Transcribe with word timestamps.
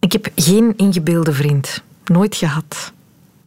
Ik 0.00 0.12
heb 0.12 0.28
geen 0.34 0.72
ingebeelde 0.76 1.32
vriend. 1.32 1.82
Nooit 2.04 2.36
gehad. 2.36 2.92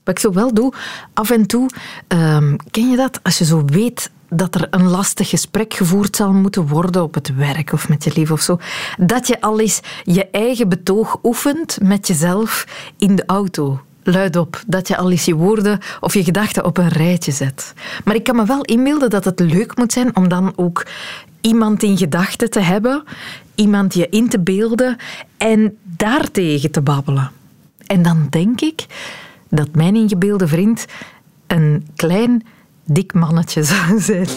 Wat 0.04 0.16
ik 0.16 0.20
zo 0.20 0.32
wel 0.32 0.54
doe, 0.54 0.74
af 1.14 1.30
en 1.30 1.46
toe, 1.46 1.70
ehm, 2.08 2.56
ken 2.72 2.90
je 2.90 2.98
dat? 2.98 3.20
Als 3.24 3.38
je 3.38 3.46
zo 3.46 3.66
weet 3.66 4.12
dat 4.30 4.56
er 4.56 4.68
een 4.70 4.88
lastig 4.88 5.30
gesprek 5.30 5.74
gevoerd 5.74 6.16
zal 6.16 6.34
moeten 6.34 6.68
worden 6.68 7.04
op 7.04 7.14
het 7.14 7.36
werk 7.36 7.74
of 7.74 7.90
met 7.90 8.04
je 8.04 8.12
lief 8.16 8.32
of 8.32 8.42
zo, 8.42 8.60
dat 8.98 9.28
je 9.28 9.42
al 9.42 9.60
eens 9.60 9.82
je 10.04 10.30
eigen 10.30 10.70
betoog 10.70 11.20
oefent 11.24 11.78
met 11.82 12.08
jezelf 12.08 12.68
in 12.98 13.16
de 13.16 13.24
auto. 13.26 13.82
Luidop, 14.04 14.64
dat 14.68 14.88
je 14.88 14.98
al 14.98 15.12
eens 15.12 15.26
je 15.26 15.36
woorden 15.36 15.80
of 16.00 16.14
je 16.14 16.24
gedachten 16.24 16.66
op 16.66 16.78
een 16.78 16.88
rijtje 16.88 17.32
zet. 17.32 17.74
Maar 18.06 18.16
ik 18.16 18.24
kan 18.24 18.36
me 18.36 18.46
wel 18.46 18.62
inbeelden 18.62 19.10
dat 19.10 19.26
het 19.26 19.40
leuk 19.40 19.78
moet 19.78 19.94
zijn 19.94 20.16
om 20.16 20.28
dan 20.28 20.54
ook 20.56 20.86
iemand 21.42 21.84
in 21.84 21.98
gedachten 21.98 22.50
te 22.50 22.60
hebben, 22.60 23.04
iemand 23.56 23.94
je 23.94 24.10
in 24.10 24.30
te 24.30 24.40
beelden 24.40 24.98
en 25.38 25.78
daartegen 25.84 26.72
te 26.72 26.82
babbelen. 26.82 27.32
En 27.86 28.02
dan 28.02 28.28
denk 28.30 28.62
ik 28.62 28.86
dat 29.50 29.76
mijn 29.76 29.96
ingebeelde 29.96 30.48
vriend 30.48 30.86
een 31.48 31.88
klein, 31.96 32.46
dik 32.84 33.14
mannetje 33.14 33.64
zou 33.64 34.00
zijn. 34.00 34.28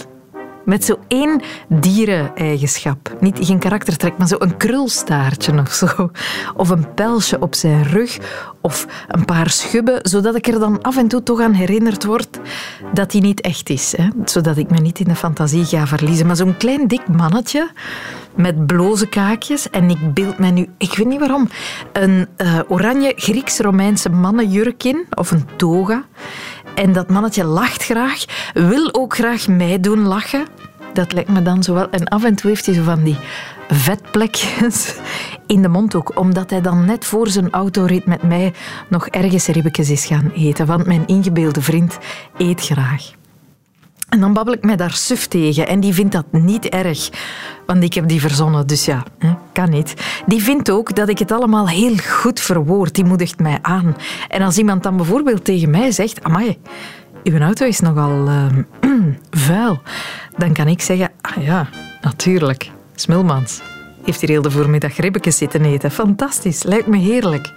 Met 0.67 0.85
zo 0.85 0.99
één 1.09 1.41
diereneigenschap. 1.69 3.17
Niet 3.21 3.39
geen 3.41 3.59
karaktertrek, 3.59 4.19
maar 4.19 4.27
zo 4.27 4.37
een 4.39 4.57
krulstaartje 4.57 5.61
of 5.61 5.73
zo. 5.73 6.11
Of 6.55 6.69
een 6.69 6.95
pelsje 6.95 7.41
op 7.41 7.55
zijn 7.55 7.83
rug. 7.83 8.19
Of 8.61 8.87
een 9.09 9.25
paar 9.25 9.51
schubben, 9.51 9.99
zodat 10.03 10.35
ik 10.35 10.47
er 10.47 10.59
dan 10.59 10.83
af 10.83 10.97
en 10.97 11.09
toe 11.09 11.23
toch 11.23 11.41
aan 11.41 11.53
herinnerd 11.53 12.05
word 12.05 12.39
dat 12.93 13.13
hij 13.13 13.21
niet 13.21 13.41
echt 13.41 13.71
is. 13.71 13.95
Hè? 13.97 14.09
Zodat 14.25 14.57
ik 14.57 14.71
me 14.71 14.79
niet 14.79 14.99
in 14.99 15.09
de 15.09 15.15
fantasie 15.15 15.65
ga 15.65 15.87
verliezen. 15.87 16.27
Maar 16.27 16.37
zo'n 16.37 16.57
klein 16.57 16.89
dik 16.89 17.09
mannetje 17.09 17.71
met 18.35 18.67
bloze 18.67 19.07
kaakjes. 19.07 19.71
En 19.71 19.91
ik 19.91 20.15
beeld 20.15 20.39
mij 20.39 20.51
nu, 20.51 20.69
ik 20.79 20.97
weet 20.97 21.07
niet 21.07 21.19
waarom, 21.21 21.49
een 21.93 22.27
uh, 22.37 22.61
oranje 22.69 23.13
Grieks-Romeinse 23.17 24.11
mannenjurk 24.11 24.85
in. 24.85 25.07
Of 25.15 25.31
een 25.31 25.49
toga. 25.57 26.05
En 26.75 26.93
dat 26.93 27.11
mannetje 27.11 27.45
lacht 27.45 27.85
graag, 27.85 28.25
wil 28.55 28.95
ook 28.95 29.15
graag 29.15 29.49
mij 29.49 29.81
doen 29.81 30.07
lachen. 30.07 30.45
Dat 30.97 31.13
lijkt 31.13 31.29
me 31.29 31.43
dan 31.43 31.63
zo 31.63 31.75
wel. 31.75 31.91
En 31.91 32.05
af 32.05 32.25
en 32.25 32.35
toe 32.35 32.51
heeft 32.51 32.67
hij 32.67 32.75
zo 32.75 32.83
van 32.83 33.03
die 33.03 33.19
vetplekjes 33.69 34.95
in 35.47 35.63
de 35.63 35.69
mond 35.69 35.95
ook. 35.95 36.19
Omdat 36.19 36.51
hij 36.51 36.61
dan 36.61 36.85
net 36.85 37.05
voor 37.05 37.29
zijn 37.29 37.51
autorit 37.51 38.07
met 38.07 38.23
mij 38.23 38.53
nog 38.89 39.09
ergens 39.09 39.47
ribbetjes 39.47 39.91
is 39.91 40.07
gaan 40.07 40.31
eten. 40.35 40.67
Want 40.67 40.87
mijn 40.87 41.07
ingebeelde 41.07 41.63
vriend 41.63 41.99
eet 42.37 42.61
graag. 42.61 43.13
En 44.09 44.21
dan 44.21 44.33
babbel 44.33 44.55
ik 44.55 44.65
mij 44.65 44.77
daar 44.77 44.93
suf 44.93 45.27
tegen. 45.27 45.69
En 45.69 45.81
die 45.81 45.95
vindt 45.95 46.13
dat 46.13 46.27
niet 46.31 46.65
erg. 46.65 47.11
Want 47.67 47.83
ik 47.83 47.95
heb 47.95 48.09
die 48.09 48.21
verzonnen, 48.21 48.67
dus 48.67 48.85
ja, 48.85 49.03
kan 49.53 49.71
niet. 49.71 49.95
Die 50.27 50.43
vindt 50.43 50.71
ook 50.71 50.95
dat 50.95 51.09
ik 51.09 51.19
het 51.19 51.33
allemaal 51.33 51.69
heel 51.69 51.97
goed 51.97 52.41
verwoord. 52.41 52.95
Die 52.95 53.05
moedigt 53.05 53.39
mij 53.39 53.59
aan. 53.63 53.97
En 54.29 54.43
als 54.43 54.59
iemand 54.59 54.83
dan 54.83 54.97
bijvoorbeeld 54.97 55.45
tegen 55.45 55.71
mij 55.71 55.91
zegt... 55.91 56.23
Amai, 56.23 56.59
uw 57.27 57.39
auto 57.39 57.67
is 57.67 57.81
nogal 57.81 58.29
uh, 58.29 58.47
vuil. 59.47 59.81
Dan 60.37 60.53
kan 60.53 60.69
ik 60.69 60.81
zeggen... 60.81 61.11
Ah 61.21 61.45
ja, 61.45 61.69
natuurlijk. 62.01 62.71
Smulmans 62.95 63.61
heeft 64.05 64.21
hier 64.21 64.31
heel 64.31 64.43
de 64.43 64.51
voormiddag 64.51 64.97
ribbetjes 64.97 65.37
zitten 65.37 65.65
eten. 65.65 65.91
Fantastisch, 65.91 66.63
lijkt 66.63 66.87
me 66.87 66.97
heerlijk. 66.97 67.53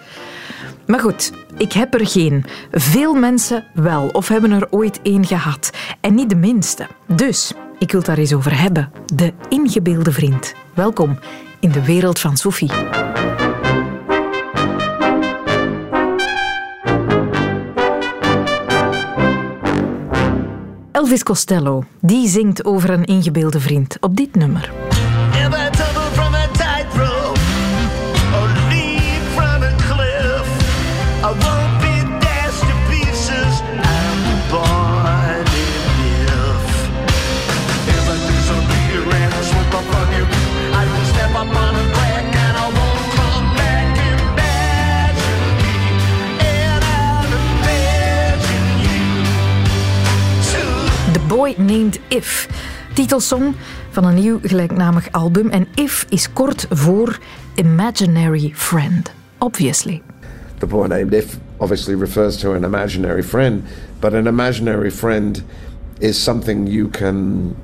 Maar 0.88 1.00
goed, 1.00 1.32
ik 1.58 1.74
heb 1.74 1.94
er 1.94 2.08
geen. 2.08 2.46
Veel 2.72 3.14
mensen 3.14 3.64
wel, 3.74 4.08
of 4.08 4.28
hebben 4.28 4.52
er 4.52 4.68
ooit 4.70 5.00
één 5.02 5.26
gehad. 5.26 5.70
En 6.02 6.16
niet 6.16 6.30
de 6.30 6.36
minste. 6.36 6.88
Dus, 7.08 7.54
ik 7.80 7.92
wil 7.92 8.00
het 8.00 8.10
daar 8.10 8.18
eens 8.18 8.34
over 8.34 8.60
hebben. 8.60 8.92
De 9.06 9.34
ingebeelde 9.50 10.12
vriend. 10.12 10.54
Welkom 10.74 11.20
in 11.60 11.72
de 11.72 11.86
wereld 11.86 12.20
van 12.20 12.38
Sophie. 12.38 12.72
Elvis 21.00 21.24
Costello, 21.24 21.84
die 22.00 22.28
zingt 22.28 22.66
over 22.66 22.90
een 22.90 23.06
ingebeelde 23.06 23.60
vriend 23.60 23.98
op 24.00 24.16
dit 24.16 24.36
nummer. 24.36 24.72
Named 51.70 52.00
If. 52.08 52.48
Titelsong 52.94 53.56
van 53.90 54.06
een 54.06 54.16
nieuw 54.16 54.40
gelijknamig 54.44 55.12
album. 55.12 55.50
En 55.50 55.68
If 55.76 56.06
is 56.10 56.34
kort 56.34 56.66
voor 56.70 57.20
Imaginary 57.56 58.52
Friend, 58.56 59.12
obviously. 59.38 60.02
The 60.58 60.66
boy 60.66 60.88
named 60.88 61.14
If 61.14 61.38
obviously 61.58 61.96
refers 61.96 62.38
to 62.38 62.54
an 62.54 62.64
imaginary 62.64 63.24
friend, 63.24 63.64
but 64.00 64.14
an 64.14 64.28
imaginary 64.28 64.92
friend 64.92 65.44
is 66.00 66.24
something 66.24 66.68
you 66.68 66.90
can 66.90 67.56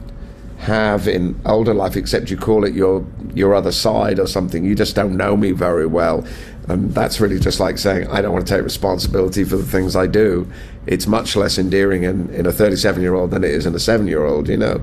have 0.58 1.12
in 1.12 1.36
older 1.44 1.74
life, 1.74 2.00
except 2.00 2.30
you 2.30 2.40
call 2.40 2.68
it 2.68 2.74
your 2.74 3.04
your 3.34 3.54
other 3.54 3.72
side 3.72 4.20
or 4.20 4.28
something. 4.28 4.66
You 4.66 4.76
just 4.76 4.96
don't 4.96 5.16
know 5.16 5.36
me 5.36 5.52
very 5.52 5.88
well. 5.88 6.24
And 6.68 6.94
that's 6.94 7.20
really 7.20 7.40
just 7.40 7.60
like 7.60 7.78
saying, 7.78 8.08
I 8.08 8.22
don't 8.22 8.34
want 8.34 8.48
to 8.48 8.56
take 8.56 8.64
responsibility 8.64 9.44
for 9.44 9.58
the 9.58 9.78
things 9.78 9.96
I 9.96 10.08
do. 10.08 10.48
It's 10.88 11.08
much 11.08 11.36
less 11.36 11.58
endearing 11.58 12.04
in, 12.04 12.30
in 12.30 12.46
a 12.46 12.52
37 12.52 13.02
year 13.02 13.16
old 13.16 13.32
than 13.32 13.44
it 13.44 13.52
is 13.52 13.66
in 13.66 13.76
a 13.76 13.80
seven 13.80 14.08
year 14.08 14.26
old, 14.26 14.48
you 14.50 14.58
know. 14.58 14.82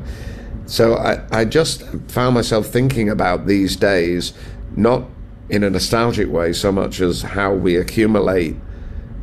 So 0.66 0.96
I, 0.96 1.22
I 1.30 1.44
just 1.44 1.82
found 2.08 2.34
myself 2.34 2.66
thinking 2.66 3.08
about 3.08 3.46
these 3.46 3.76
days, 3.76 4.32
not 4.76 5.04
in 5.48 5.64
a 5.64 5.70
nostalgic 5.70 6.30
way 6.30 6.52
so 6.52 6.72
much 6.72 7.00
as 7.00 7.22
how 7.22 7.52
we 7.52 7.76
accumulate 7.76 8.56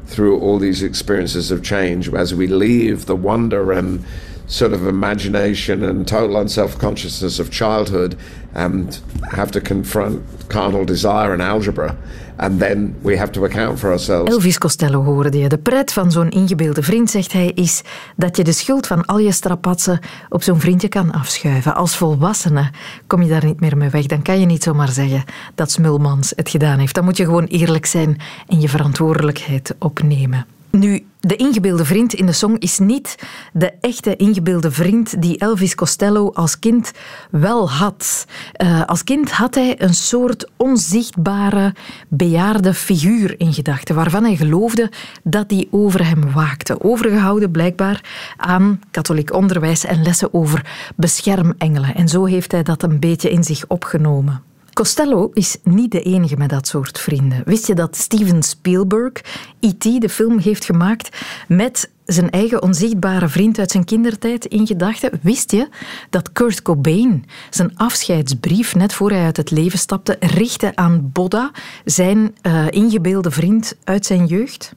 through 0.06 0.40
all 0.40 0.58
these 0.58 0.84
experiences 0.84 1.52
of 1.52 1.64
change 1.64 2.10
as 2.10 2.34
we 2.34 2.48
leave 2.48 3.06
the 3.06 3.16
wonder 3.16 3.72
and 3.72 4.04
sort 4.50 4.74
of 4.74 4.88
imagination 4.88 5.84
and 5.84 6.08
total 6.08 6.36
unself 6.36 6.78
consciousness 6.78 7.40
of 7.40 7.50
childhood 7.50 8.16
and 8.54 9.02
have 9.22 9.52
to 9.52 9.62
confront 9.62 10.20
carnal 10.48 10.86
desire 10.86 11.32
and 11.32 11.42
algebra. 11.42 11.96
And 12.36 12.60
then 12.60 12.96
we 13.02 13.18
have 13.18 13.32
to 13.32 13.44
account 13.44 13.80
for 13.80 13.90
ourselves. 13.90 14.32
Elvis 14.32 14.58
Costello 14.58 15.04
hoorde 15.04 15.38
je. 15.38 15.50
De 15.50 15.58
pret 15.58 15.94
van 15.94 16.12
zo'n 16.12 16.30
ingebeelde 16.30 16.84
vriend, 16.84 17.10
zegt 17.10 17.34
hij, 17.34 17.52
is 17.56 17.82
dat 18.16 18.38
je 18.38 18.44
de 18.44 18.52
schuld 18.52 18.88
van 18.88 19.06
al 19.06 19.20
je 19.20 19.32
strapatsen 19.32 20.00
op 20.30 20.44
zo'n 20.44 20.60
vriendje 20.60 20.88
kan 20.88 21.12
afschuiven. 21.12 21.76
Als 21.76 21.98
volwassene 21.98 22.70
kom 23.08 23.22
je 23.22 23.30
daar 23.30 23.46
niet 23.46 23.60
meer 23.60 23.78
mee 23.78 23.90
weg. 23.90 24.06
Dan 24.06 24.22
kan 24.22 24.40
je 24.40 24.46
niet 24.46 24.64
zomaar 24.64 24.90
zeggen 24.90 25.24
dat 25.56 25.72
Smulmans 25.72 26.34
het 26.36 26.50
gedaan 26.50 26.80
heeft. 26.80 26.96
Dan 26.96 27.04
moet 27.04 27.18
je 27.18 27.26
gewoon 27.26 27.46
eerlijk 27.46 27.86
zijn 27.86 28.18
en 28.48 28.62
je 28.62 28.70
verantwoordelijkheid 28.70 29.76
opnemen. 29.80 30.46
Nu, 30.72 31.06
de 31.20 31.36
ingebeelde 31.36 31.86
vriend 31.86 32.14
in 32.14 32.26
de 32.26 32.32
song 32.32 32.56
is 32.58 32.80
niet 32.80 33.16
de 33.54 33.74
echte 33.82 34.16
ingebeelde 34.16 34.72
vriend 34.72 35.22
die 35.22 35.38
Elvis 35.38 35.76
Costello 35.76 36.32
als 36.34 36.60
kind 36.60 36.92
wel 37.32 37.72
had. 37.72 38.26
Uh, 38.64 38.86
als 38.86 39.04
kind 39.04 39.32
had 39.32 39.56
hij 39.56 39.82
een 39.82 39.94
soort 39.94 40.50
onzichtbare, 40.58 41.76
bejaarde 42.08 42.74
figuur 42.74 43.40
in 43.40 43.54
gedachten, 43.54 43.96
waarvan 43.96 44.24
hij 44.24 44.36
geloofde 44.36 44.92
dat 45.24 45.50
die 45.50 45.68
over 45.72 46.06
hem 46.06 46.32
waakte. 46.32 46.84
Overgehouden 46.84 47.52
blijkbaar 47.52 48.04
aan 48.38 48.80
katholiek 48.92 49.34
onderwijs 49.34 49.86
en 49.86 50.04
lessen 50.04 50.34
over 50.34 50.92
beschermengelen. 50.96 51.96
En 51.96 52.08
zo 52.08 52.26
heeft 52.26 52.52
hij 52.52 52.64
dat 52.64 52.84
een 52.84 53.00
beetje 53.00 53.32
in 53.32 53.44
zich 53.44 53.66
opgenomen. 53.68 54.49
Costello 54.80 55.30
is 55.34 55.58
niet 55.64 55.92
de 55.92 56.02
enige 56.02 56.38
met 56.38 56.50
dat 56.50 56.68
soort 56.68 57.00
vrienden. 57.00 57.42
Wist 57.46 57.68
je 57.68 57.76
dat 57.76 57.96
Steven 57.96 58.44
Spielberg 58.44 59.14
E.T. 59.60 60.02
de 60.02 60.10
film 60.10 60.38
heeft 60.38 60.66
gemaakt 60.66 61.18
met 61.48 61.92
zijn 62.06 62.30
eigen 62.30 62.62
onzichtbare 62.62 63.30
vriend 63.30 63.60
uit 63.60 63.72
zijn 63.72 63.86
kindertijd 63.86 64.46
in 64.46 64.68
gedachten? 64.68 65.20
Wist 65.22 65.52
je 65.52 65.70
dat 66.10 66.32
Kurt 66.32 66.62
Cobain 66.62 67.26
zijn 67.50 67.78
afscheidsbrief 67.78 68.76
net 68.76 68.94
voor 68.94 69.10
hij 69.10 69.24
uit 69.24 69.38
het 69.38 69.52
leven 69.52 69.80
stapte 69.80 70.18
richtte 70.20 70.76
aan 70.76 71.10
Bodda, 71.14 71.52
zijn 71.86 72.36
uh, 72.42 72.66
ingebeelde 72.70 73.32
vriend 73.32 73.76
uit 73.84 74.06
zijn 74.06 74.26
jeugd? 74.26 74.74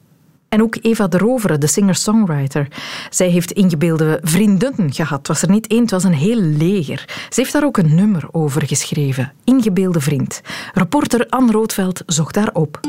En 0.53 0.63
ook 0.63 0.77
Eva 0.83 1.07
de 1.07 1.19
Rovere, 1.19 1.59
de 1.59 1.67
singer-songwriter. 1.67 2.69
Zij 3.11 3.29
heeft 3.29 3.53
ingebeelde 3.53 4.19
vriendinnen 4.23 4.93
gehad. 4.93 5.19
Het 5.19 5.29
was 5.29 5.43
er 5.43 5.51
niet 5.51 5.67
één, 5.67 5.81
het 5.81 5.91
was 5.91 6.05
een 6.05 6.15
heel 6.15 6.37
leger. 6.37 7.05
Ze 7.29 7.41
heeft 7.41 7.53
daar 7.53 7.65
ook 7.65 7.77
een 7.77 7.95
nummer 7.95 8.29
over 8.31 8.67
geschreven. 8.67 9.33
Ingebeelde 9.45 10.01
vriend. 10.01 10.41
Reporter 10.75 11.27
Anne 11.29 11.53
Roodveld 11.53 12.03
zocht 12.07 12.35
daar 12.35 12.51
op. 12.53 12.81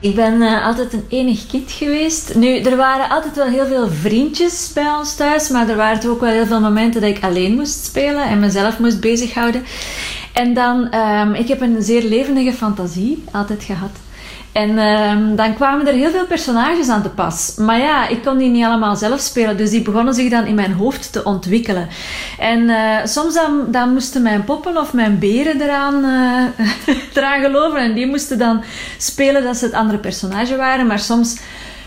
Ik 0.00 0.14
ben 0.14 0.42
uh, 0.42 0.66
altijd 0.66 0.92
een 0.92 1.04
enig 1.08 1.46
kind 1.46 1.70
geweest. 1.70 2.34
Nu, 2.34 2.58
er 2.58 2.76
waren 2.76 3.10
altijd 3.10 3.36
wel 3.36 3.48
heel 3.48 3.66
veel 3.66 3.88
vriendjes 3.88 4.70
bij 4.74 4.90
ons 4.98 5.14
thuis, 5.14 5.48
maar 5.48 5.68
er 5.68 5.76
waren 5.76 6.10
ook 6.10 6.20
wel 6.20 6.30
heel 6.30 6.46
veel 6.46 6.60
momenten 6.60 7.00
dat 7.00 7.10
ik 7.10 7.24
alleen 7.24 7.54
moest 7.54 7.84
spelen 7.84 8.22
en 8.22 8.40
mezelf 8.40 8.78
moest 8.78 9.00
bezighouden. 9.00 9.62
En 10.32 10.54
dan, 10.54 10.94
um, 10.94 11.34
ik 11.34 11.48
heb 11.48 11.60
een 11.60 11.82
zeer 11.82 12.02
levendige 12.02 12.52
fantasie 12.52 13.24
altijd 13.32 13.64
gehad. 13.64 13.90
En 14.56 14.78
um, 14.78 15.36
dan 15.36 15.54
kwamen 15.54 15.86
er 15.86 15.94
heel 15.94 16.10
veel 16.10 16.26
personages 16.26 16.88
aan 16.88 17.02
te 17.02 17.08
pas. 17.08 17.54
Maar 17.56 17.78
ja, 17.78 18.08
ik 18.08 18.22
kon 18.22 18.38
die 18.38 18.50
niet 18.50 18.64
allemaal 18.64 18.96
zelf 18.96 19.20
spelen. 19.20 19.56
Dus 19.56 19.70
die 19.70 19.82
begonnen 19.82 20.14
zich 20.14 20.30
dan 20.30 20.46
in 20.46 20.54
mijn 20.54 20.72
hoofd 20.72 21.12
te 21.12 21.24
ontwikkelen. 21.24 21.88
En 22.38 22.60
uh, 22.60 23.04
soms 23.04 23.38
dan, 23.68 23.92
moesten 23.92 24.22
mijn 24.22 24.44
poppen 24.44 24.76
of 24.76 24.92
mijn 24.92 25.18
beren 25.18 25.60
eraan, 25.60 26.04
uh, 26.04 26.94
eraan 27.16 27.40
geloven. 27.40 27.78
En 27.78 27.94
die 27.94 28.06
moesten 28.06 28.38
dan 28.38 28.64
spelen 28.98 29.42
dat 29.42 29.56
ze 29.56 29.64
het 29.64 29.74
andere 29.74 29.98
personage 29.98 30.56
waren. 30.56 30.86
Maar 30.86 30.98
soms 30.98 31.36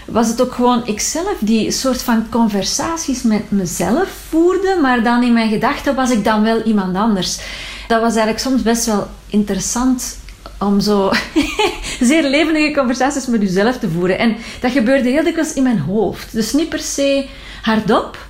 was 0.05 0.27
het 0.27 0.41
ook 0.41 0.53
gewoon 0.53 0.87
ikzelf 0.87 1.35
die 1.39 1.71
soort 1.71 2.01
van 2.01 2.29
conversaties 2.29 3.21
met 3.21 3.51
mezelf 3.51 4.09
voerde. 4.29 4.77
Maar 4.81 5.03
dan 5.03 5.23
in 5.23 5.33
mijn 5.33 5.49
gedachten 5.49 5.95
was 5.95 6.11
ik 6.11 6.23
dan 6.23 6.43
wel 6.43 6.61
iemand 6.61 6.95
anders. 6.95 7.39
Dat 7.87 8.01
was 8.01 8.15
eigenlijk 8.15 8.39
soms 8.39 8.61
best 8.61 8.85
wel 8.85 9.07
interessant 9.27 10.17
om 10.59 10.79
zo 10.79 11.11
zeer 11.99 12.23
levendige 12.23 12.73
conversaties 12.73 13.25
met 13.25 13.41
jezelf 13.41 13.77
te 13.77 13.89
voeren. 13.89 14.17
En 14.17 14.35
dat 14.61 14.71
gebeurde 14.71 15.09
heel 15.09 15.23
dikwijls 15.23 15.53
in 15.53 15.63
mijn 15.63 15.79
hoofd. 15.79 16.33
Dus 16.33 16.53
niet 16.53 16.69
per 16.69 16.79
se 16.79 17.25
hardop. 17.61 18.27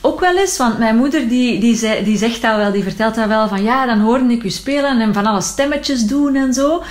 Ook 0.00 0.20
wel 0.20 0.38
eens, 0.38 0.56
want 0.56 0.78
mijn 0.78 0.96
moeder 0.96 1.28
die, 1.28 1.60
die, 1.60 2.02
die 2.02 2.18
zegt 2.18 2.42
dat 2.42 2.56
wel, 2.56 2.72
die 2.72 2.82
vertelt 2.82 3.14
dat 3.14 3.28
wel 3.28 3.48
van 3.48 3.62
ja, 3.62 3.86
dan 3.86 4.00
hoorde 4.00 4.32
ik 4.32 4.42
u 4.42 4.50
spelen 4.50 5.00
en 5.00 5.14
van 5.14 5.26
alle 5.26 5.40
stemmetjes 5.40 6.06
doen 6.06 6.34
en 6.34 6.54
zo. 6.54 6.82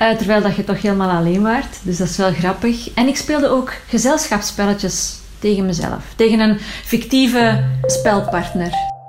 Uh, 0.00 0.10
terwijl 0.10 0.42
dat 0.42 0.56
je 0.56 0.64
toch 0.64 0.82
helemaal 0.82 1.10
alleen 1.10 1.42
waart. 1.42 1.76
Dus 1.82 1.96
dat 1.96 2.08
is 2.08 2.16
wel 2.16 2.32
grappig. 2.32 2.90
En 2.94 3.08
ik 3.08 3.16
speelde 3.16 3.48
ook 3.48 3.72
gezelschapsspelletjes 3.88 5.18
tegen 5.38 5.66
mezelf. 5.66 6.04
Tegen 6.16 6.40
een 6.40 6.58
fictieve 6.84 7.64
spelpartner. 7.82 8.99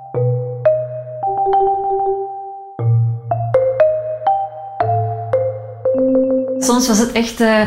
Soms 6.64 6.86
was 6.86 6.98
het 6.98 7.12
echt, 7.12 7.38
ja, 7.38 7.66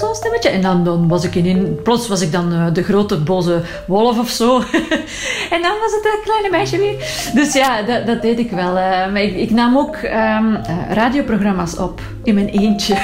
dan 0.00 0.08
zo'n 0.08 0.14
stemmetje. 0.14 0.48
En 0.48 0.62
dan, 0.62 0.84
dan 0.84 1.08
was 1.08 1.24
ik 1.24 1.34
in, 1.34 1.78
plots 1.82 2.08
was 2.08 2.20
ik 2.20 2.32
dan 2.32 2.52
uh, 2.52 2.66
de 2.72 2.82
grote 2.82 3.18
boze 3.18 3.62
wolf 3.86 4.18
of 4.18 4.28
zo. 4.28 4.56
en 5.54 5.62
dan 5.62 5.72
was 5.80 5.92
het 5.92 6.02
dat 6.02 6.20
kleine 6.24 6.50
meisje 6.50 6.78
weer. 6.78 7.30
Dus 7.34 7.52
ja, 7.52 7.82
dat, 7.82 8.06
dat 8.06 8.22
deed 8.22 8.38
ik 8.38 8.50
wel. 8.50 8.76
Uh, 8.76 9.12
maar 9.12 9.22
ik, 9.22 9.36
ik, 9.36 9.50
nam 9.50 9.78
ook 9.78 9.96
um, 9.96 10.58
radioprogramma's 10.88 11.78
op 11.78 12.00
in 12.22 12.34
mijn 12.34 12.48
eentje. 12.48 12.94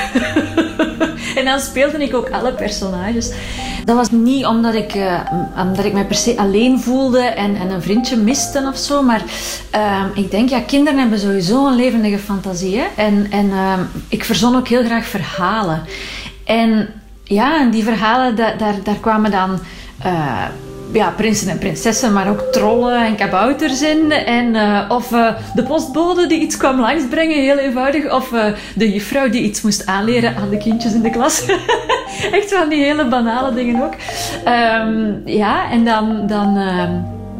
en 1.38 1.44
dan 1.44 1.60
speelde 1.60 2.02
ik 2.02 2.14
ook 2.14 2.30
alle 2.30 2.52
personages. 2.52 3.32
Dat 3.84 3.96
was 3.96 4.10
niet 4.10 4.46
omdat 4.46 4.74
ik, 4.74 4.94
uh, 4.94 5.20
omdat 5.58 5.84
ik 5.84 5.92
mij 5.92 6.04
per 6.04 6.16
se 6.16 6.36
alleen 6.36 6.80
voelde 6.80 7.20
en, 7.20 7.56
en 7.56 7.70
een 7.70 7.82
vriendje 7.82 8.16
miste 8.16 8.68
of 8.72 8.78
zo. 8.78 9.02
Maar 9.02 9.22
uh, 9.74 10.04
ik 10.14 10.30
denk, 10.30 10.48
ja, 10.48 10.60
kinderen 10.60 10.98
hebben 10.98 11.18
sowieso 11.18 11.66
een 11.66 11.76
levendige 11.76 12.18
fantasie. 12.18 12.78
Hè? 12.78 12.86
En, 12.96 13.26
en 13.30 13.46
uh, 13.46 13.78
ik 14.08 14.24
verzon 14.24 14.56
ook 14.56 14.68
heel 14.68 14.84
graag 14.84 15.04
verhalen. 15.04 15.82
En 16.44 16.88
ja, 17.24 17.60
en 17.60 17.70
die 17.70 17.84
verhalen, 17.84 18.36
da 18.36 18.54
daar, 18.58 18.74
daar 18.84 18.98
kwamen 19.00 19.30
dan 19.30 19.60
eh, 20.02 20.44
ja, 20.92 21.10
prinsen 21.16 21.48
en 21.48 21.58
prinsessen, 21.58 22.12
maar 22.12 22.28
ook 22.28 22.40
trollen 22.40 23.04
en 23.04 23.16
kabouters 23.16 23.82
in. 23.82 24.10
En, 24.10 24.54
uh, 24.54 24.84
of 24.88 25.12
uh, 25.12 25.34
de 25.54 25.62
postbode 25.62 26.26
die 26.26 26.40
iets 26.40 26.56
kwam 26.56 26.80
langsbrengen, 26.80 27.40
heel 27.40 27.58
eenvoudig. 27.58 28.12
Of 28.12 28.28
de 28.74 28.92
juffrouw 28.92 29.28
die 29.28 29.42
iets 29.42 29.62
moest 29.62 29.86
aanleren 29.86 30.36
aan 30.36 30.50
de 30.50 30.56
kindjes 30.56 30.94
in 30.94 31.02
de 31.02 31.10
klas. 31.10 31.44
Echt 32.32 32.54
van 32.54 32.68
die 32.68 32.84
hele 32.84 33.08
banale 33.08 33.54
dingen 33.54 33.82
ook. 33.82 33.94
Um, 34.48 35.22
ja, 35.24 35.70
en 35.70 35.84
dan... 35.84 36.26
dan 36.26 36.56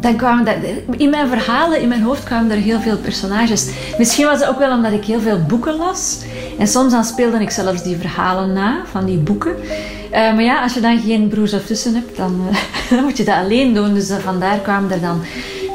dan 0.03 0.17
kwamen 0.17 0.45
dat, 0.45 0.55
in 0.97 1.11
mijn 1.11 1.29
verhalen, 1.29 1.81
in 1.81 1.89
mijn 1.89 2.03
hoofd 2.03 2.25
kwamen 2.25 2.51
er 2.51 2.57
heel 2.57 2.81
veel 2.81 2.97
personages. 2.97 3.71
Misschien 3.99 4.27
was 4.27 4.41
het 4.41 4.49
ook 4.49 4.59
wel 4.59 4.77
omdat 4.77 4.93
ik 4.93 5.05
heel 5.05 5.21
veel 5.21 5.43
boeken 5.49 5.77
las. 5.77 6.19
En 6.59 6.67
soms 6.67 6.93
dan 6.93 7.05
speelde 7.05 7.41
ik 7.41 7.51
zelfs 7.51 7.83
die 7.83 7.97
verhalen 7.97 8.53
na 8.53 8.83
van 8.91 9.05
die 9.05 9.19
boeken. 9.19 9.57
Uh, 9.61 10.11
maar 10.11 10.43
ja, 10.43 10.63
als 10.63 10.75
je 10.75 10.81
dan 10.81 11.01
geen 11.01 11.29
broers 11.29 11.55
of 11.55 11.63
zussen 11.67 11.95
hebt, 11.95 12.17
dan, 12.17 12.47
uh, 12.51 12.57
dan 12.91 13.05
moet 13.05 13.17
je 13.17 13.25
dat 13.25 13.35
alleen 13.35 13.75
doen. 13.75 13.95
Dus 13.95 14.11
uh, 14.11 14.17
vandaar 14.17 14.59
kwamen 14.59 14.91
er 14.91 15.01
dan 15.01 15.23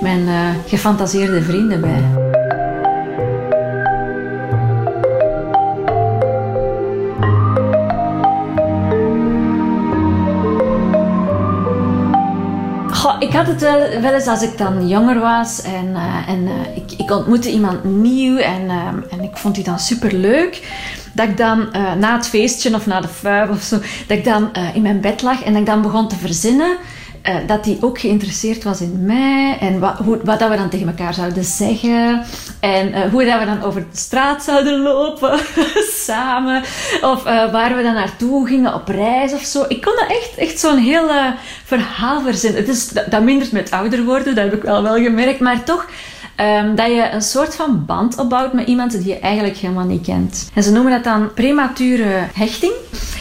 mijn 0.02 0.28
gefantaseerde 0.68 1.42
vrienden 1.42 1.82
bij. 1.82 2.27
Had 13.38 13.48
het 13.48 13.62
wel, 13.62 14.02
wel, 14.02 14.14
eens 14.14 14.28
als 14.28 14.42
ik 14.42 14.58
dan 14.58 14.88
jonger 14.88 15.20
was 15.20 15.62
en, 15.62 15.86
uh, 15.88 16.30
en 16.30 16.42
uh, 16.42 16.76
ik, 16.76 16.92
ik, 16.98 17.12
ontmoette 17.12 17.52
iemand 17.52 17.84
nieuw 17.84 18.38
en, 18.38 18.62
uh, 18.64 18.88
en 19.10 19.22
ik 19.22 19.38
vond 19.38 19.56
die 19.56 19.64
dan 19.64 19.80
super 19.80 20.14
leuk. 20.14 20.62
Dat 21.14 21.28
ik 21.28 21.38
dan 21.38 21.70
na 22.00 22.16
het 22.16 22.28
feestje 22.28 22.76
of 22.76 22.86
na 22.86 23.02
de 23.02 23.08
vuil 23.08 23.50
of 23.50 23.62
zo, 23.62 23.78
dat 24.08 24.18
ik 24.18 24.24
dan 24.24 24.50
in 24.74 24.82
mijn 24.82 25.02
bed 25.02 25.22
lag 25.22 25.44
en 25.44 25.56
ik 25.56 25.66
dan 25.66 25.82
begon 25.82 26.08
te 26.08 26.16
verzinnen 26.16 26.78
uh, 27.24 27.36
dat 27.48 27.66
hij 27.66 27.78
ook 27.82 28.00
geïnteresseerd 28.00 28.64
was 28.64 28.82
in 28.82 29.06
mij 29.06 29.58
en 29.60 29.80
wat, 29.80 29.98
hoe, 29.98 30.20
wat 30.24 30.40
dat 30.40 30.50
we 30.50 30.58
dan 30.58 30.70
tegen 30.70 30.88
elkaar 30.88 31.14
zouden 31.14 31.44
zeggen 31.44 32.24
en 32.60 32.90
uh, 32.90 33.00
hoe 33.12 33.26
dat 33.26 33.40
we 33.40 33.46
dan 33.46 33.64
over 33.64 33.82
de 33.82 33.98
straat 33.98 34.44
zouden 34.44 34.82
lopen 34.82 35.40
samen 36.06 36.62
of 37.02 37.26
uh, 37.26 37.52
waar 37.52 37.76
we 37.76 37.84
dan 37.84 37.94
naartoe 37.94 38.48
gingen 38.48 38.74
op 38.74 38.88
reis 38.88 39.34
of 39.34 39.44
zo. 39.44 39.66
Ik 39.68 39.82
kon 39.82 39.94
dat 39.96 40.10
echt, 40.10 40.36
echt 40.38 40.60
zo'n 40.60 40.78
heel 40.78 41.10
verhaal 41.64 42.22
verzinnen. 42.22 42.60
Het 42.60 42.70
is, 42.70 42.88
dat, 42.88 43.12
dat 43.12 43.24
mindert 43.24 43.52
met 43.52 43.72
ouder 43.72 44.04
worden, 44.04 44.36
dat 44.36 44.44
heb 44.44 44.54
ik 44.54 44.64
wel 44.64 44.84
wel 44.84 44.96
gemerkt, 44.96 45.40
maar 45.40 45.64
toch 45.64 45.86
Um, 46.42 46.76
dat 46.76 46.88
je 46.88 47.10
een 47.12 47.22
soort 47.22 47.56
van 47.56 47.86
band 47.86 48.18
opbouwt 48.18 48.54
met 48.54 48.68
iemand 48.68 48.92
die 48.92 49.08
je 49.08 49.20
eigenlijk 49.20 49.58
helemaal 49.58 49.86
niet 49.86 50.06
kent. 50.06 50.52
En 50.54 50.64
ze 50.64 50.72
noemen 50.72 50.92
dat 50.92 51.04
dan 51.04 51.34
premature 51.34 52.28
hechting. 52.34 52.74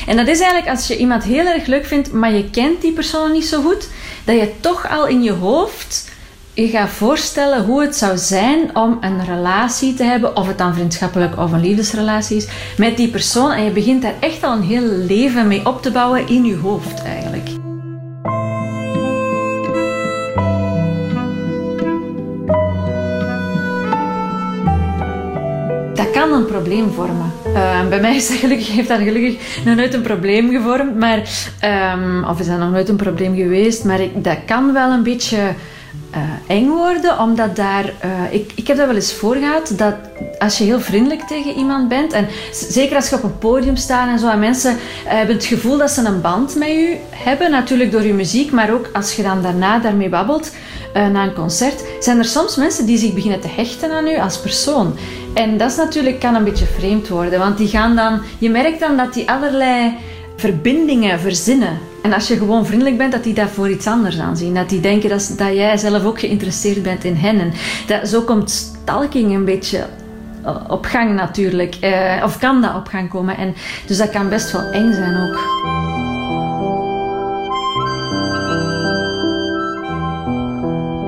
En 0.07 0.17
dat 0.17 0.27
is 0.27 0.41
eigenlijk 0.41 0.71
als 0.71 0.87
je 0.87 0.97
iemand 0.97 1.25
heel 1.25 1.47
erg 1.47 1.67
leuk 1.67 1.87
vindt, 1.87 2.13
maar 2.13 2.33
je 2.33 2.51
kent 2.51 2.81
die 2.81 2.93
persoon 2.93 3.33
niet 3.33 3.47
zo 3.47 3.63
goed, 3.63 3.89
dat 4.25 4.37
je 4.37 4.53
toch 4.61 4.91
al 4.91 5.07
in 5.07 5.23
je 5.23 5.33
hoofd 5.33 6.15
je 6.57 6.69
gaat 6.69 6.89
voorstellen 6.89 7.65
hoe 7.65 7.83
het 7.83 7.97
zou 7.97 8.19
zijn 8.19 8.77
om 8.77 8.99
een 9.01 9.25
relatie 9.25 9.95
te 9.95 10.05
hebben, 10.05 10.37
of 10.37 10.47
het 10.47 10.59
dan 10.59 10.75
vriendschappelijk 10.75 11.39
of 11.39 11.53
een 11.53 11.61
liefdesrelatie 11.61 12.37
is, 12.37 12.49
met 12.77 12.97
die 12.97 13.09
persoon. 13.09 13.53
En 13.53 13.65
je 13.65 13.71
begint 13.71 14.03
daar 14.03 14.15
echt 14.21 14.43
al 14.43 14.53
een 14.53 14.63
heel 14.63 14.89
leven 15.07 15.49
mee 15.49 15.67
op 15.67 15.83
te 15.83 15.91
bouwen 15.91 16.29
in 16.29 16.45
je 16.45 16.57
hoofd 16.57 17.03
eigenlijk. 17.03 17.66
Dat 25.97 26.11
kan 26.11 26.33
een 26.33 26.47
probleem 26.47 26.93
vormen. 26.93 27.33
Uh, 27.47 27.89
bij 27.89 28.01
mij 28.01 28.17
is 28.17 28.29
dat 28.29 28.37
gelukkig, 28.37 28.69
heeft 28.69 28.89
dat 28.89 28.99
gelukkig 28.99 29.65
nog 29.65 29.77
nooit 29.77 29.95
een 29.95 30.03
probleem 30.03 30.51
gevormd, 30.51 30.99
maar, 30.99 31.23
um, 31.95 32.25
of 32.25 32.41
is 32.41 32.47
dat 32.47 32.59
nog 32.59 32.71
nooit 32.71 32.89
een 32.89 32.97
probleem 32.97 33.35
geweest, 33.35 33.85
maar 33.85 34.01
dat 34.15 34.39
kan 34.47 34.73
wel 34.73 34.91
een 34.91 35.03
beetje 35.03 35.37
uh, 35.37 36.57
eng 36.57 36.69
worden, 36.69 37.19
omdat 37.19 37.57
daar, 37.57 37.85
uh, 37.85 38.11
ik, 38.31 38.53
ik 38.55 38.67
heb 38.67 38.77
dat 38.77 38.87
wel 38.87 38.95
eens 38.95 39.13
voor 39.13 39.35
gehad, 39.35 39.73
dat 39.77 39.95
als 40.39 40.59
je 40.59 40.65
heel 40.65 40.81
vriendelijk 40.81 41.21
tegen 41.21 41.55
iemand 41.55 41.89
bent, 41.89 42.13
en 42.13 42.27
zeker 42.53 42.97
als 42.97 43.09
je 43.09 43.17
op 43.17 43.23
een 43.23 43.39
podium 43.39 43.77
staat 43.77 44.09
en 44.09 44.19
zo, 44.19 44.29
en 44.29 44.39
mensen 44.39 44.73
uh, 44.73 44.79
hebben 45.05 45.35
het 45.35 45.45
gevoel 45.45 45.79
dat 45.79 45.91
ze 45.91 46.05
een 46.05 46.21
band 46.21 46.55
met 46.55 46.69
je 46.69 46.97
hebben, 47.11 47.51
natuurlijk 47.51 47.93
door 47.93 48.03
je 48.03 48.15
muziek, 48.15 48.53
maar 48.53 48.73
ook 48.73 48.91
als 48.93 49.17
je 49.17 49.23
dan 49.23 49.43
daarna 49.43 49.79
daarmee 49.79 50.09
babbelt, 50.09 50.51
na 50.97 51.23
een 51.23 51.35
concert, 51.35 51.85
zijn 52.01 52.19
er 52.19 52.25
soms 52.25 52.57
mensen 52.57 52.87
die 52.87 52.99
zich 52.99 53.15
beginnen 53.15 53.41
te 53.41 53.49
hechten 53.49 53.93
aan 53.93 54.07
u 54.07 54.19
als 54.19 54.39
persoon. 54.39 54.97
En 55.35 55.59
dat 55.59 55.71
is 55.71 55.77
natuurlijk, 55.77 56.21
kan 56.21 56.35
een 56.35 56.45
beetje 56.45 56.67
vreemd 56.79 57.09
worden, 57.09 57.39
want 57.39 57.59
die 57.59 57.69
gaan 57.69 57.97
dan, 57.97 58.21
je 58.39 58.51
merkt 58.51 58.81
dan 58.81 58.97
dat 58.97 59.15
die 59.15 59.31
allerlei 59.31 59.95
verbindingen 60.37 61.21
verzinnen. 61.21 61.79
En 62.03 62.13
als 62.13 62.29
je 62.29 62.37
gewoon 62.37 62.67
vriendelijk 62.67 62.99
bent, 62.99 63.13
dat 63.13 63.25
die 63.25 63.35
dat 63.35 63.51
voor 63.51 63.71
iets 63.71 63.87
anders 63.87 64.19
aanzien. 64.19 64.55
Dat 64.55 64.69
die 64.69 64.81
denken 64.81 65.09
dat, 65.09 65.33
jij 65.37 65.77
zelf 65.77 66.05
ook 66.05 66.21
geïnteresseerd 66.21 66.83
bent 66.83 67.05
in 67.05 67.15
hen. 67.15 67.41
En 67.41 67.53
dat, 67.87 68.09
zo 68.09 68.21
komt 68.21 68.51
stalking 68.51 69.35
een 69.35 69.45
beetje 69.45 69.85
op 70.69 70.85
gang 70.85 71.15
natuurlijk. 71.15 71.75
Eh, 71.75 72.23
of 72.25 72.39
kan 72.39 72.63
dat 72.63 72.75
op 72.75 72.87
gang 72.87 73.11
komen. 73.11 73.37
En, 73.37 73.55
dus 73.87 73.97
dat 73.97 74.11
kan 74.11 74.29
best 74.29 74.53
wel 74.53 74.63
eng 74.63 74.93
zijn 74.93 75.17
ook. 75.17 75.96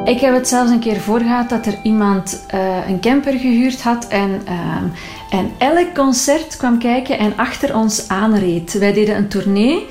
Ik 0.09 0.21
heb 0.21 0.35
het 0.35 0.49
zelfs 0.49 0.71
een 0.71 0.79
keer 0.79 1.01
voor 1.01 1.21
gehad 1.21 1.49
dat 1.49 1.67
er 1.67 1.79
iemand 1.83 2.45
uh, 2.55 2.89
een 2.89 3.01
camper 3.01 3.33
gehuurd 3.33 3.83
had 3.83 4.07
en, 4.07 4.43
uh, 4.49 5.39
en 5.39 5.51
elk 5.59 5.95
concert 5.95 6.57
kwam 6.57 6.79
kijken 6.79 7.19
en 7.19 7.33
achter 7.37 7.77
ons 7.77 8.09
aanreed. 8.09 8.79
Wij 8.79 8.93
deden 8.93 9.17
een 9.17 9.29
tournee 9.29 9.87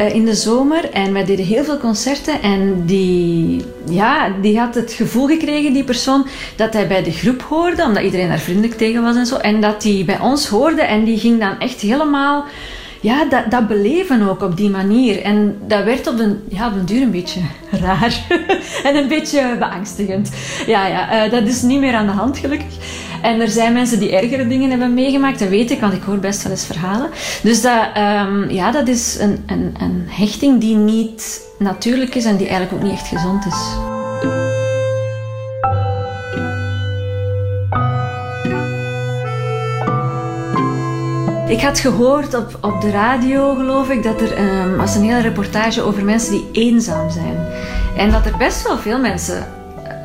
uh, 0.00 0.14
in 0.14 0.24
de 0.24 0.34
zomer 0.34 0.90
en 0.90 1.12
wij 1.12 1.24
deden 1.24 1.44
heel 1.44 1.64
veel 1.64 1.78
concerten 1.78 2.42
en 2.42 2.86
die, 2.86 3.64
ja, 3.88 4.32
die 4.42 4.58
had 4.58 4.74
het 4.74 4.92
gevoel 4.92 5.26
gekregen, 5.26 5.72
die 5.72 5.84
persoon, 5.84 6.26
dat 6.56 6.72
hij 6.72 6.86
bij 6.86 7.02
de 7.02 7.12
groep 7.12 7.42
hoorde, 7.42 7.84
omdat 7.84 8.02
iedereen 8.02 8.28
daar 8.28 8.38
vriendelijk 8.38 8.74
tegen 8.74 9.02
was 9.02 9.16
en 9.16 9.26
zo. 9.26 9.36
En 9.36 9.60
dat 9.60 9.82
hij 9.82 10.02
bij 10.06 10.20
ons 10.20 10.46
hoorde 10.46 10.82
en 10.82 11.04
die 11.04 11.18
ging 11.18 11.40
dan 11.40 11.58
echt 11.58 11.80
helemaal 11.80 12.44
ja, 13.02 13.24
dat, 13.24 13.50
dat 13.50 13.68
beleven 13.68 14.28
ook 14.28 14.42
op 14.42 14.56
die 14.56 14.70
manier. 14.70 15.22
En 15.22 15.56
dat 15.66 15.84
werd 15.84 16.06
op 16.06 16.16
den, 16.16 16.42
ja, 16.48 16.66
op 16.66 16.88
duur 16.88 17.02
een 17.02 17.10
beetje 17.10 17.40
raar. 17.84 18.26
en 18.86 18.96
een 18.96 19.08
beetje 19.08 19.56
beangstigend. 19.58 20.30
Ja, 20.66 20.86
ja 20.86 21.24
uh, 21.24 21.32
dat 21.32 21.42
is 21.42 21.62
niet 21.62 21.80
meer 21.80 21.94
aan 21.94 22.06
de 22.06 22.12
hand, 22.12 22.38
gelukkig. 22.38 22.74
En 23.22 23.40
er 23.40 23.48
zijn 23.48 23.72
mensen 23.72 23.98
die 23.98 24.16
ergere 24.16 24.46
dingen 24.48 24.70
hebben 24.70 24.94
meegemaakt, 24.94 25.38
dat 25.38 25.48
weet 25.48 25.70
ik, 25.70 25.80
want 25.80 25.92
ik 25.92 26.02
hoor 26.02 26.18
best 26.18 26.42
wel 26.42 26.52
eens 26.52 26.66
verhalen. 26.66 27.10
Dus 27.42 27.62
dat, 27.62 27.86
ehm, 27.94 28.50
ja, 28.50 28.70
dat 28.70 28.88
is 28.88 29.18
een, 29.20 29.42
een, 29.46 29.74
een 29.80 30.04
hechting 30.08 30.60
die 30.60 30.76
niet 30.76 31.40
natuurlijk 31.58 32.14
is 32.14 32.24
en 32.24 32.36
die 32.36 32.48
eigenlijk 32.48 32.76
ook 32.76 32.90
niet 32.90 32.98
echt 32.98 33.08
gezond 33.08 33.46
is. 33.46 33.91
Ik 41.52 41.60
had 41.60 41.78
gehoord 41.78 42.34
op, 42.34 42.58
op 42.60 42.80
de 42.80 42.90
radio, 42.90 43.54
geloof 43.54 43.88
ik, 43.88 44.02
dat 44.02 44.20
er 44.20 44.38
um, 44.38 44.76
was 44.76 44.94
een 44.94 45.02
hele 45.02 45.20
reportage 45.20 45.82
over 45.82 46.04
mensen 46.04 46.32
die 46.32 46.48
eenzaam 46.52 47.10
zijn. 47.10 47.46
En 47.96 48.10
dat 48.10 48.26
er 48.26 48.36
best 48.36 48.62
wel 48.62 48.78
veel 48.78 48.98
mensen 48.98 49.46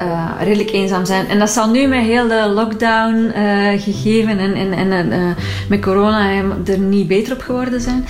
uh, 0.01 0.31
redelijk 0.39 0.71
eenzaam 0.71 1.05
zijn. 1.05 1.27
En 1.27 1.39
dat 1.39 1.49
zal 1.49 1.69
nu 1.69 1.87
met 1.87 2.03
heel 2.03 2.27
de 2.27 2.51
lockdown 2.53 3.15
uh, 3.15 3.81
gegeven 3.81 4.39
en, 4.39 4.53
en, 4.53 4.73
en 4.73 5.11
uh, 5.11 5.29
met 5.69 5.81
corona 5.81 6.29
er 6.65 6.79
niet 6.79 7.07
beter 7.07 7.33
op 7.33 7.41
geworden 7.41 7.81
zijn. 7.81 8.05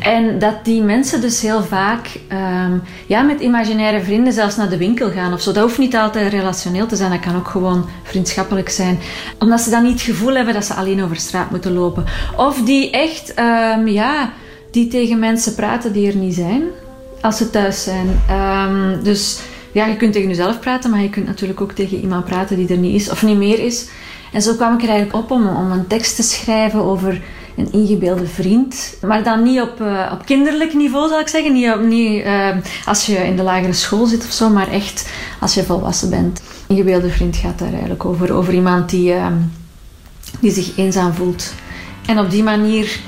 En 0.00 0.38
dat 0.38 0.64
die 0.64 0.82
mensen 0.82 1.20
dus 1.20 1.40
heel 1.40 1.62
vaak 1.62 2.06
um, 2.32 2.82
ja, 3.06 3.22
met 3.22 3.40
imaginaire 3.40 4.00
vrienden 4.00 4.32
zelfs 4.32 4.56
naar 4.56 4.68
de 4.68 4.76
winkel 4.76 5.10
gaan 5.10 5.32
of 5.32 5.40
zo. 5.40 5.52
Dat 5.52 5.62
hoeft 5.62 5.78
niet 5.78 5.96
altijd 5.96 6.32
relationeel 6.32 6.86
te 6.86 6.96
zijn, 6.96 7.10
dat 7.10 7.20
kan 7.20 7.36
ook 7.36 7.48
gewoon 7.48 7.88
vriendschappelijk 8.02 8.68
zijn. 8.68 8.98
Omdat 9.38 9.60
ze 9.60 9.70
dan 9.70 9.82
niet 9.82 9.92
het 9.92 10.02
gevoel 10.02 10.34
hebben 10.34 10.54
dat 10.54 10.64
ze 10.64 10.74
alleen 10.74 11.02
over 11.02 11.16
straat 11.16 11.50
moeten 11.50 11.72
lopen. 11.72 12.04
Of 12.36 12.62
die 12.62 12.90
echt, 12.90 13.34
um, 13.76 13.88
ja, 13.88 14.32
die 14.70 14.88
tegen 14.88 15.18
mensen 15.18 15.54
praten 15.54 15.92
die 15.92 16.08
er 16.08 16.16
niet 16.16 16.34
zijn 16.34 16.62
als 17.20 17.36
ze 17.36 17.50
thuis 17.50 17.82
zijn. 17.82 18.22
Um, 18.30 19.02
dus 19.02 19.40
ja, 19.72 19.86
je 19.86 19.96
kunt 19.96 20.12
tegen 20.12 20.28
jezelf 20.28 20.60
praten, 20.60 20.90
maar 20.90 21.02
je 21.02 21.10
kunt 21.10 21.26
natuurlijk 21.26 21.60
ook 21.60 21.72
tegen 21.72 22.00
iemand 22.00 22.24
praten 22.24 22.56
die 22.56 22.68
er 22.68 22.76
niet 22.76 23.00
is 23.00 23.10
of 23.10 23.22
niet 23.22 23.36
meer 23.36 23.58
is. 23.58 23.88
En 24.32 24.42
zo 24.42 24.54
kwam 24.54 24.74
ik 24.74 24.82
er 24.82 24.88
eigenlijk 24.88 25.24
op 25.24 25.30
om, 25.30 25.48
om 25.48 25.70
een 25.70 25.86
tekst 25.86 26.16
te 26.16 26.22
schrijven 26.22 26.80
over 26.80 27.22
een 27.56 27.72
ingebeelde 27.72 28.26
vriend. 28.26 28.96
Maar 29.02 29.22
dan 29.22 29.42
niet 29.42 29.60
op, 29.60 29.80
uh, 29.80 30.12
op 30.12 30.24
kinderlijk 30.24 30.74
niveau, 30.74 31.08
zal 31.08 31.20
ik 31.20 31.28
zeggen. 31.28 31.52
Niet, 31.52 31.80
niet 31.80 32.24
uh, 32.24 32.48
als 32.84 33.06
je 33.06 33.16
in 33.16 33.36
de 33.36 33.42
lagere 33.42 33.72
school 33.72 34.06
zit 34.06 34.24
of 34.24 34.32
zo, 34.32 34.48
maar 34.48 34.68
echt 34.68 35.10
als 35.40 35.54
je 35.54 35.62
volwassen 35.62 36.10
bent. 36.10 36.42
Ingebeelde 36.66 37.10
vriend 37.10 37.36
gaat 37.36 37.58
daar 37.58 37.72
eigenlijk 37.72 38.04
over. 38.04 38.32
Over 38.32 38.54
iemand 38.54 38.90
die, 38.90 39.14
uh, 39.14 39.26
die 40.40 40.50
zich 40.50 40.76
eenzaam 40.76 41.12
voelt. 41.12 41.52
En 42.06 42.18
op 42.18 42.30
die 42.30 42.42
manier 42.42 43.00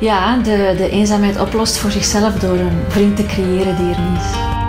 ja, 0.00 0.36
de, 0.36 0.74
de 0.76 0.90
eenzaamheid 0.90 1.40
oplost 1.40 1.76
voor 1.76 1.90
zichzelf 1.90 2.34
door 2.34 2.58
een 2.58 2.78
vriend 2.88 3.16
te 3.16 3.26
creëren 3.26 3.76
die 3.76 3.94
er 3.94 4.00
niet 4.00 4.20
is. 4.20 4.59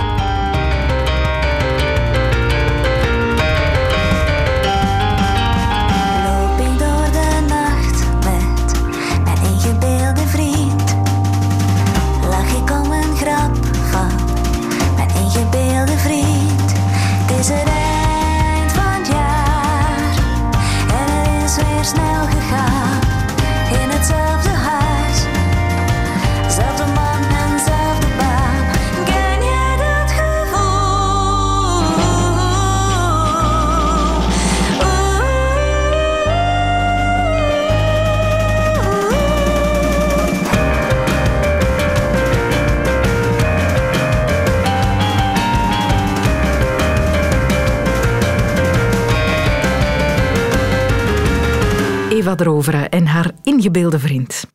Eva 52.21 52.35
Droveren 52.35 52.89
en 52.89 53.05
haar 53.05 53.31
ingebeelde 53.43 53.99
vriend. 53.99 54.45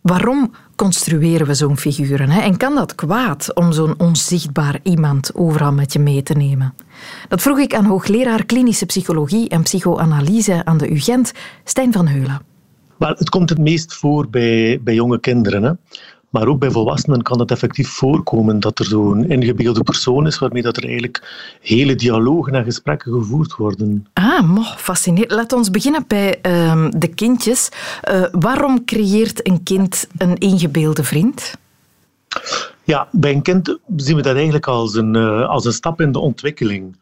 Waarom 0.00 0.50
construeren 0.76 1.46
we 1.46 1.54
zo'n 1.54 1.76
figuren? 1.76 2.30
Hè? 2.30 2.40
En 2.40 2.56
kan 2.56 2.74
dat 2.74 2.94
kwaad 2.94 3.54
om 3.54 3.72
zo'n 3.72 3.98
onzichtbaar 3.98 4.80
iemand 4.82 5.34
overal 5.34 5.72
met 5.72 5.92
je 5.92 5.98
mee 5.98 6.22
te 6.22 6.34
nemen? 6.34 6.74
Dat 7.28 7.42
vroeg 7.42 7.58
ik 7.58 7.74
aan 7.74 7.84
hoogleraar 7.84 8.44
klinische 8.44 8.86
psychologie 8.86 9.48
en 9.48 9.62
psychoanalyse 9.62 10.64
aan 10.64 10.78
de 10.78 10.92
UGent, 10.92 11.32
Stijn 11.64 11.92
van 11.92 12.06
Heulen. 12.06 12.42
Maar 12.96 13.10
het 13.10 13.28
komt 13.28 13.48
het 13.48 13.58
meest 13.58 13.94
voor 13.94 14.28
bij, 14.28 14.80
bij 14.82 14.94
jonge 14.94 15.20
kinderen. 15.20 15.62
Hè? 15.62 15.72
Maar 16.30 16.46
ook 16.46 16.58
bij 16.58 16.70
volwassenen 16.70 17.22
kan 17.22 17.40
het 17.40 17.50
effectief 17.50 17.88
voorkomen 17.88 18.60
dat 18.60 18.78
er 18.78 18.84
zo'n 18.84 19.28
ingebeelde 19.28 19.82
persoon 19.82 20.26
is 20.26 20.38
waarmee 20.38 20.62
dat 20.62 20.76
er 20.76 20.84
eigenlijk 20.84 21.22
hele 21.60 21.94
dialogen 21.94 22.54
en 22.54 22.64
gesprekken 22.64 23.12
gevoerd 23.12 23.56
worden. 23.56 24.06
Ah, 24.12 24.42
moh, 24.42 24.76
fascinerend. 24.76 25.32
Laat 25.32 25.52
ons 25.52 25.70
beginnen 25.70 26.04
bij 26.06 26.38
uh, 26.42 26.86
de 26.96 27.08
kindjes. 27.08 27.68
Uh, 28.10 28.24
waarom 28.32 28.84
creëert 28.84 29.46
een 29.48 29.62
kind 29.62 30.06
een 30.18 30.36
ingebeelde 30.36 31.04
vriend? 31.04 31.54
Ja, 32.84 33.08
bij 33.12 33.32
een 33.32 33.42
kind 33.42 33.78
zien 33.96 34.16
we 34.16 34.22
dat 34.22 34.34
eigenlijk 34.34 34.66
als 34.66 34.94
een, 34.94 35.14
uh, 35.14 35.48
als 35.48 35.64
een 35.64 35.72
stap 35.72 36.00
in 36.00 36.12
de 36.12 36.18
ontwikkeling. 36.18 36.96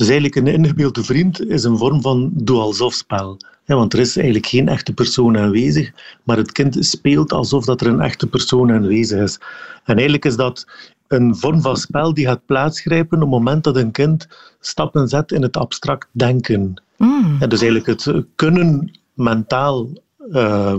Dus 0.00 0.08
eigenlijk 0.08 0.36
een 0.36 0.54
ingebeelde 0.54 1.04
vriend 1.04 1.46
is 1.46 1.64
een 1.64 1.76
vorm 1.76 2.02
van 2.02 2.30
doe-alsof-spel. 2.32 3.36
Ja, 3.64 3.74
want 3.74 3.92
er 3.92 3.98
is 3.98 4.16
eigenlijk 4.16 4.46
geen 4.46 4.68
echte 4.68 4.92
persoon 4.92 5.38
aanwezig, 5.38 5.92
maar 6.24 6.36
het 6.36 6.52
kind 6.52 6.76
speelt 6.80 7.32
alsof 7.32 7.64
dat 7.64 7.80
er 7.80 7.86
een 7.86 8.00
echte 8.00 8.26
persoon 8.26 8.72
aanwezig 8.72 9.20
is. 9.20 9.38
En 9.84 9.94
eigenlijk 9.94 10.24
is 10.24 10.36
dat 10.36 10.66
een 11.08 11.36
vorm 11.36 11.60
van 11.60 11.76
spel 11.76 12.14
die 12.14 12.26
gaat 12.26 12.46
plaatsgrijpen 12.46 13.16
op 13.16 13.20
het 13.20 13.30
moment 13.30 13.64
dat 13.64 13.76
een 13.76 13.90
kind 13.90 14.28
stappen 14.60 15.08
zet 15.08 15.32
in 15.32 15.42
het 15.42 15.56
abstract 15.56 16.08
denken. 16.12 16.82
Mm. 16.96 17.38
Dus 17.38 17.62
eigenlijk 17.62 17.86
het 17.86 18.24
kunnen 18.34 18.98
mentaal 19.14 19.88
uh, 20.30 20.74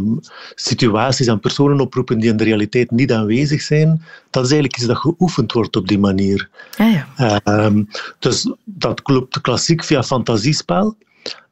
situaties 0.55 1.27
en 1.27 1.39
personen 1.39 1.79
oproepen 1.79 2.19
die 2.19 2.29
in 2.29 2.37
de 2.37 2.43
realiteit 2.43 2.91
niet 2.91 3.11
aanwezig 3.11 3.61
zijn, 3.61 4.01
dat 4.29 4.45
is 4.45 4.51
eigenlijk 4.51 4.77
iets 4.77 4.87
dat 4.87 4.97
geoefend 4.97 5.51
wordt 5.51 5.75
op 5.75 5.87
die 5.87 5.99
manier. 5.99 6.49
Ja, 6.77 7.05
ja. 7.17 7.41
Uh, 7.45 7.83
dus 8.19 8.53
dat 8.63 9.01
klopt 9.01 9.41
klassiek 9.41 9.83
via 9.83 10.03
fantasiespel. 10.03 10.95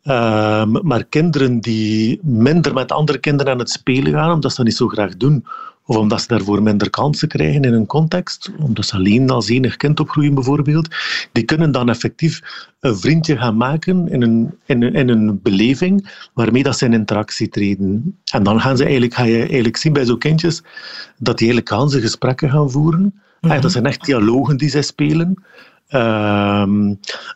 Uh, 0.03 0.65
maar 0.65 1.03
kinderen 1.03 1.60
die 1.60 2.20
minder 2.24 2.74
met 2.74 2.91
andere 2.91 3.18
kinderen 3.18 3.53
aan 3.53 3.60
het 3.60 3.70
spelen 3.70 4.13
gaan, 4.13 4.32
omdat 4.32 4.51
ze 4.51 4.58
dat 4.58 4.65
niet 4.65 4.75
zo 4.75 4.88
graag 4.88 5.18
doen, 5.18 5.46
of 5.89 5.96
omdat 5.96 6.22
ze 6.22 6.27
daarvoor 6.27 6.63
minder 6.63 6.89
kansen 6.89 7.27
krijgen 7.27 7.62
in 7.62 7.74
een 7.74 7.86
context, 7.86 8.51
omdat 8.60 8.86
ze 8.86 8.96
alleen 8.96 9.29
als 9.29 9.50
enig 9.50 9.77
kind 9.77 10.00
opgroeien 10.00 10.34
bijvoorbeeld, 10.34 10.88
die 11.31 11.43
kunnen 11.43 11.72
dan 11.72 11.89
effectief 11.89 12.41
een 12.79 12.98
vriendje 12.98 13.38
gaan 13.38 13.58
maken 13.58 14.10
in 14.10 14.22
een, 14.22 14.58
in 14.65 14.84
een, 14.84 14.93
in 14.93 15.10
een 15.10 15.41
beleving 15.41 16.27
waarmee 16.34 16.63
dat 16.63 16.77
ze 16.77 16.86
in 16.86 16.93
interactie 16.93 17.50
treden. 17.50 18.19
En 18.31 18.43
dan 18.43 18.62
gaan 18.62 18.77
ze 18.77 18.84
eigenlijk, 18.84 19.13
ga 19.13 19.24
je 19.24 19.38
eigenlijk 19.38 19.77
zien 19.77 19.93
bij 19.93 20.05
zo'n 20.05 20.17
kindjes 20.17 20.62
dat 21.17 21.38
die 21.38 21.62
gaan 21.63 21.89
ze 21.89 22.01
gesprekken 22.01 22.50
gaan 22.50 22.72
voeren. 22.72 23.01
Mm 23.01 23.50
-hmm. 23.50 23.62
Dat 23.62 23.72
zijn 23.72 23.86
echt 23.86 24.05
dialogen 24.05 24.58
die 24.58 24.69
zij 24.69 24.81
spelen. 24.81 25.43
Uh, 25.91 26.63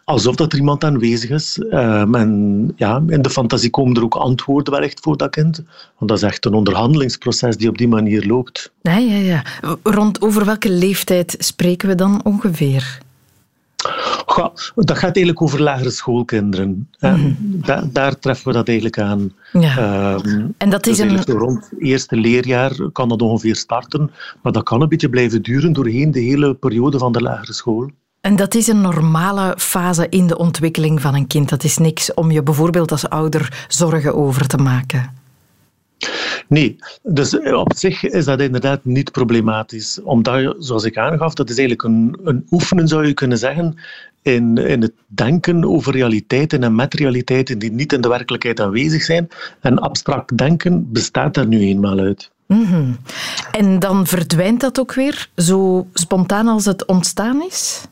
alsof 0.03 0.35
dat 0.35 0.51
er 0.51 0.59
iemand 0.59 0.83
aanwezig 0.83 1.29
is. 1.29 1.57
Uh, 1.57 2.15
en 2.15 2.73
ja, 2.75 3.03
in 3.07 3.21
de 3.21 3.29
fantasie 3.29 3.69
komen 3.69 3.95
er 3.95 4.03
ook 4.03 4.15
antwoorden 4.15 4.73
wel 4.73 4.81
echt 4.81 4.99
voor 4.99 5.17
dat 5.17 5.29
kind. 5.29 5.63
Want 5.97 6.11
dat 6.11 6.17
is 6.17 6.23
echt 6.23 6.45
een 6.45 6.53
onderhandelingsproces 6.53 7.57
die 7.57 7.69
op 7.69 7.77
die 7.77 7.87
manier 7.87 8.25
loopt. 8.25 8.71
Ja, 8.81 8.97
ja, 8.97 9.17
ja. 9.17 9.43
Rond 9.83 10.21
over 10.21 10.45
welke 10.45 10.69
leeftijd 10.69 11.35
spreken 11.39 11.87
we 11.87 11.95
dan 11.95 12.21
ongeveer? 12.23 13.01
Goh, 14.25 14.55
dat 14.75 14.97
gaat 14.97 15.15
eigenlijk 15.15 15.41
over 15.41 15.61
lagere 15.61 15.89
schoolkinderen. 15.89 16.89
Mm 16.99 17.37
da 17.65 17.89
daar 17.91 18.19
treffen 18.19 18.47
we 18.47 18.53
dat 18.53 18.67
eigenlijk 18.67 18.99
aan. 18.99 19.33
Ja. 19.51 19.77
Uh, 19.77 20.45
en 20.57 20.69
dat 20.69 20.87
is 20.87 20.97
dus 20.97 21.27
een... 21.27 21.37
Rond 21.37 21.69
het 21.69 21.81
eerste 21.81 22.15
leerjaar 22.15 22.89
kan 22.91 23.09
dat 23.09 23.21
ongeveer 23.21 23.55
starten, 23.55 24.11
maar 24.41 24.51
dat 24.51 24.63
kan 24.63 24.81
een 24.81 24.89
beetje 24.89 25.09
blijven 25.09 25.41
duren 25.41 25.73
doorheen 25.73 26.11
de 26.11 26.19
hele 26.19 26.53
periode 26.53 26.97
van 26.97 27.11
de 27.11 27.21
lagere 27.21 27.53
school. 27.53 27.91
En 28.23 28.35
dat 28.35 28.55
is 28.55 28.67
een 28.67 28.81
normale 28.81 29.55
fase 29.57 30.07
in 30.09 30.27
de 30.27 30.37
ontwikkeling 30.37 31.01
van 31.01 31.15
een 31.15 31.27
kind. 31.27 31.49
Dat 31.49 31.63
is 31.63 31.77
niks 31.77 32.13
om 32.13 32.31
je 32.31 32.43
bijvoorbeeld 32.43 32.91
als 32.91 33.09
ouder 33.09 33.65
zorgen 33.67 34.15
over 34.15 34.47
te 34.47 34.57
maken. 34.57 35.13
Nee, 36.47 36.79
dus 37.01 37.39
op 37.39 37.73
zich 37.75 38.03
is 38.03 38.25
dat 38.25 38.41
inderdaad 38.41 38.85
niet 38.85 39.11
problematisch. 39.11 40.01
Omdat, 40.03 40.39
je, 40.39 40.55
zoals 40.59 40.83
ik 40.83 40.97
aangaf, 40.97 41.33
dat 41.33 41.49
is 41.49 41.57
eigenlijk 41.57 41.87
een, 41.87 42.19
een 42.23 42.47
oefenen, 42.51 42.87
zou 42.87 43.07
je 43.07 43.13
kunnen 43.13 43.37
zeggen, 43.37 43.75
in, 44.21 44.57
in 44.57 44.81
het 44.81 44.93
denken 45.07 45.65
over 45.65 45.93
realiteiten 45.93 46.63
en 46.63 46.75
met 46.75 46.93
realiteiten 46.93 47.59
die 47.59 47.71
niet 47.71 47.93
in 47.93 48.01
de 48.01 48.07
werkelijkheid 48.07 48.59
aanwezig 48.59 49.03
zijn. 49.03 49.27
En 49.59 49.79
abstract 49.79 50.37
denken 50.37 50.91
bestaat 50.91 51.33
daar 51.33 51.47
nu 51.47 51.59
eenmaal 51.59 51.99
uit. 51.99 52.31
Mm 52.47 52.65
-hmm. 52.65 52.97
En 53.51 53.79
dan 53.79 54.07
verdwijnt 54.07 54.61
dat 54.61 54.79
ook 54.79 54.93
weer, 54.93 55.29
zo 55.35 55.87
spontaan 55.93 56.47
als 56.47 56.65
het 56.65 56.85
ontstaan 56.85 57.43
is? 57.47 57.87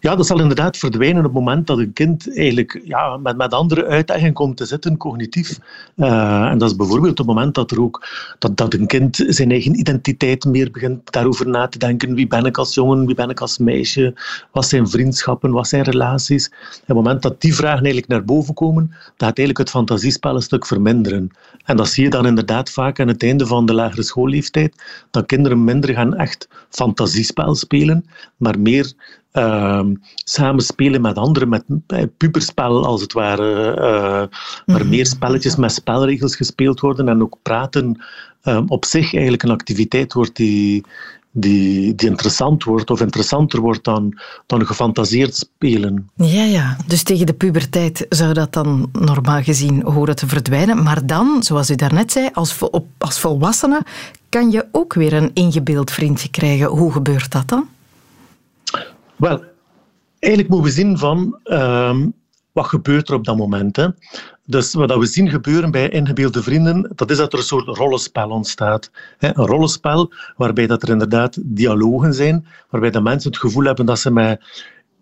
Ja, 0.00 0.16
dat 0.16 0.26
zal 0.26 0.40
inderdaad 0.40 0.76
verdwijnen 0.76 1.18
op 1.18 1.24
het 1.24 1.32
moment 1.32 1.66
dat 1.66 1.78
een 1.78 1.92
kind 1.92 2.36
eigenlijk 2.36 2.80
ja, 2.84 3.16
met, 3.16 3.36
met 3.36 3.52
andere 3.52 3.86
uitdagingen 3.86 4.32
komt 4.32 4.56
te 4.56 4.64
zitten, 4.64 4.96
cognitief. 4.96 5.58
Uh, 5.96 6.44
en 6.50 6.58
dat 6.58 6.70
is 6.70 6.76
bijvoorbeeld 6.76 7.20
op 7.20 7.26
het 7.26 7.36
moment 7.36 7.54
dat, 7.54 7.70
er 7.70 7.80
ook, 7.80 8.08
dat, 8.38 8.56
dat 8.56 8.74
een 8.74 8.86
kind 8.86 9.24
zijn 9.28 9.50
eigen 9.50 9.78
identiteit 9.78 10.44
meer 10.44 10.70
begint 10.70 11.12
daarover 11.12 11.48
na 11.48 11.68
te 11.68 11.78
denken. 11.78 12.14
Wie 12.14 12.26
ben 12.26 12.44
ik 12.44 12.58
als 12.58 12.74
jongen, 12.74 13.06
wie 13.06 13.14
ben 13.14 13.30
ik 13.30 13.40
als 13.40 13.58
meisje, 13.58 14.14
wat 14.52 14.66
zijn 14.66 14.88
vriendschappen, 14.88 15.50
wat 15.50 15.68
zijn 15.68 15.82
relaties. 15.82 16.46
op 16.46 16.86
het 16.86 16.96
moment 16.96 17.22
dat 17.22 17.40
die 17.40 17.54
vragen 17.54 17.82
eigenlijk 17.82 18.08
naar 18.08 18.24
boven 18.24 18.54
komen, 18.54 18.86
dan 18.86 19.28
gaat 19.28 19.38
eigenlijk 19.38 19.58
het 19.58 19.70
fantasiespel 19.70 20.34
een 20.34 20.42
stuk 20.42 20.66
verminderen. 20.66 21.30
En 21.64 21.76
dat 21.76 21.88
zie 21.88 22.04
je 22.04 22.10
dan 22.10 22.26
inderdaad 22.26 22.70
vaak 22.70 23.00
aan 23.00 23.08
het 23.08 23.22
einde 23.22 23.46
van 23.46 23.66
de 23.66 23.74
lagere 23.74 24.02
schoolleeftijd, 24.02 24.82
dat 25.10 25.26
kinderen 25.26 25.64
minder 25.64 25.94
gaan 25.94 26.14
echt 26.14 26.48
fantasiespel 26.68 27.54
spelen, 27.54 28.06
maar 28.36 28.60
meer 28.60 28.92
uh, 29.38 29.84
samen 30.14 30.62
spelen 30.62 31.00
met 31.00 31.16
anderen, 31.16 31.48
met 31.48 31.64
puberspel 32.16 32.86
als 32.86 33.00
het 33.00 33.12
ware, 33.12 33.76
uh, 33.76 34.38
waar 34.66 34.80
mhm. 34.80 34.88
meer 34.88 35.06
spelletjes 35.06 35.56
met 35.56 35.72
spelregels 35.72 36.36
gespeeld 36.36 36.80
worden 36.80 37.08
en 37.08 37.22
ook 37.22 37.38
praten 37.42 38.02
um, 38.44 38.64
op 38.68 38.84
zich 38.84 39.12
eigenlijk 39.12 39.42
een 39.42 39.50
activiteit 39.50 40.12
wordt 40.12 40.36
die, 40.36 40.84
die, 41.30 41.94
die 41.94 42.08
interessant 42.08 42.64
wordt 42.64 42.90
of 42.90 43.00
interessanter 43.00 43.60
wordt 43.60 43.84
dan, 43.84 44.18
dan 44.46 44.66
gefantaseerd 44.66 45.36
spelen. 45.36 46.10
Ja, 46.14 46.44
ja. 46.44 46.76
Dus 46.86 47.02
tegen 47.02 47.26
de 47.26 47.34
puberteit 47.34 48.06
zou 48.08 48.32
dat 48.32 48.52
dan 48.52 48.90
normaal 48.92 49.42
gezien 49.42 49.82
horen 49.82 50.16
te 50.16 50.26
verdwijnen. 50.26 50.82
Maar 50.82 51.06
dan, 51.06 51.42
zoals 51.42 51.70
u 51.70 51.74
daarnet 51.74 52.12
zei, 52.12 52.28
als, 52.32 52.58
als 52.98 53.20
volwassene 53.20 53.82
kan 54.28 54.50
je 54.50 54.66
ook 54.72 54.94
weer 54.94 55.12
een 55.12 55.30
ingebeeld 55.34 55.90
vriendje 55.90 56.28
krijgen. 56.28 56.66
Hoe 56.66 56.92
gebeurt 56.92 57.32
dat 57.32 57.48
dan? 57.48 57.68
Wel, 59.16 59.44
eigenlijk 60.18 60.54
moeten 60.54 60.68
we 60.68 60.76
zien 60.76 60.98
van 60.98 61.38
um, 61.44 62.14
wat 62.52 62.66
gebeurt 62.66 63.08
er 63.08 63.14
op 63.14 63.24
dat 63.24 63.36
moment. 63.36 63.76
Hè? 63.76 63.88
Dus 64.46 64.74
wat 64.74 64.96
we 64.96 65.06
zien 65.06 65.30
gebeuren 65.30 65.70
bij 65.70 65.88
ingebeelde 65.88 66.42
vrienden, 66.42 66.92
dat 66.94 67.10
is 67.10 67.16
dat 67.16 67.32
er 67.32 67.38
een 67.38 67.44
soort 67.44 67.76
rollenspel 67.76 68.30
ontstaat. 68.30 68.90
Een 69.18 69.34
rollenspel 69.34 70.12
waarbij 70.36 70.66
dat 70.66 70.82
er 70.82 70.88
inderdaad 70.88 71.38
dialogen 71.42 72.14
zijn, 72.14 72.46
waarbij 72.70 72.90
de 72.90 73.00
mensen 73.00 73.30
het 73.30 73.40
gevoel 73.40 73.64
hebben 73.64 73.86
dat 73.86 73.98
ze 73.98 74.10
met 74.10 74.40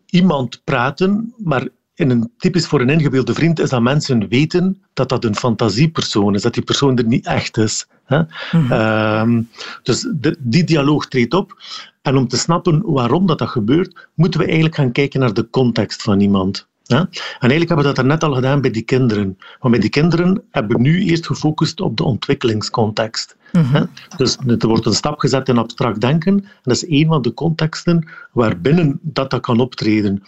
iemand 0.07 0.61
praten, 0.65 1.35
maar 1.37 1.69
in 2.03 2.11
een, 2.11 2.31
typisch 2.37 2.67
voor 2.67 2.81
een 2.81 2.91
ingebeelde 2.91 3.35
vriend 3.35 3.59
is 3.59 3.71
dat 3.71 3.83
mensen 3.83 4.29
weten 4.29 4.83
dat 4.93 5.09
dat 5.09 5.25
een 5.25 5.37
fantasiepersoon 5.37 6.35
is, 6.35 6.43
dat 6.43 6.55
die 6.55 6.63
persoon 6.63 6.99
er 6.99 7.07
niet 7.07 7.27
echt 7.27 7.57
is. 7.57 7.87
Hè? 8.05 8.23
Mhm. 8.53 8.73
Ehm, 8.73 9.43
dus 9.83 10.09
die 10.39 10.65
dialoog 10.65 11.07
treedt 11.07 11.35
op. 11.35 11.63
En 12.03 12.17
om 12.17 12.29
te 12.29 12.37
snappen 12.37 12.83
waarom 12.85 13.27
dat, 13.27 13.39
dat 13.39 13.49
gebeurt, 13.49 14.09
moeten 14.15 14.41
we 14.41 14.47
eigenlijk 14.47 14.75
gaan 14.75 14.93
kijken 14.93 15.21
naar 15.21 15.35
de 15.35 15.51
context 15.51 16.03
van 16.03 16.21
iemand. 16.21 16.71
En 16.87 17.09
eigenlijk 17.39 17.69
hebben 17.69 17.87
we 17.87 17.93
dat 17.93 18.05
net 18.05 18.25
al 18.25 18.35
gedaan 18.35 18.61
bij 18.61 18.71
die 18.71 18.83
kinderen. 18.83 19.39
Want 19.59 19.73
bij 19.73 19.83
die 19.83 19.91
kinderen 19.91 20.43
hebben 20.51 20.77
we 20.77 20.83
nu 20.83 21.03
eerst 21.03 21.27
gefocust 21.27 21.81
op 21.81 21.97
de 21.97 22.05
ontwikkelingscontext. 22.05 23.37
Mm 23.53 23.89
Dus 24.17 24.37
er 24.37 24.69
wordt 24.69 24.87
een 24.87 24.95
stap 24.95 25.19
gezet 25.19 25.49
in 25.49 25.59
abstract 25.59 26.01
denken. 26.01 26.39
En 26.39 26.49
dat 26.63 26.77
is 26.77 26.89
een 26.89 27.07
van 27.07 27.23
de 27.23 27.35
contexten 27.35 28.09
waarbinnen 28.33 28.99
dat, 29.03 29.31
dat 29.31 29.41
kan 29.41 29.61
optreden. 29.61 30.23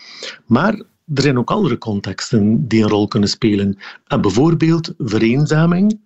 Maar 0.47 0.83
er 1.15 1.23
zijn 1.23 1.39
ook 1.39 1.51
andere 1.51 1.79
contexten 1.79 2.69
die 2.69 2.83
een 2.83 2.89
rol 2.89 3.09
kunnen 3.09 3.29
spelen. 3.29 3.79
En 4.07 4.21
bijvoorbeeld 4.21 4.93
vereenzaming 4.99 5.99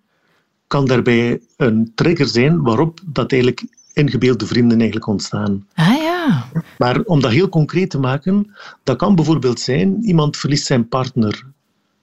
kan 0.67 0.85
daarbij 0.85 1.41
een 1.57 1.91
trigger 1.95 2.27
zijn 2.27 2.61
waarop 2.61 2.99
dat 3.05 3.31
eigenlijk 3.31 3.63
ingebeelde 3.93 4.45
vrienden 4.45 4.77
eigenlijk 4.77 5.07
ontstaan. 5.07 5.67
Ah 5.73 5.95
ja. 6.01 6.45
Maar 6.77 7.01
om 7.01 7.21
dat 7.21 7.31
heel 7.31 7.49
concreet 7.49 7.89
te 7.89 7.99
maken, 7.99 8.55
dat 8.83 8.97
kan 8.97 9.15
bijvoorbeeld 9.15 9.59
zijn, 9.59 10.03
iemand 10.03 10.37
verliest 10.37 10.65
zijn 10.65 10.87
partner. 10.87 11.43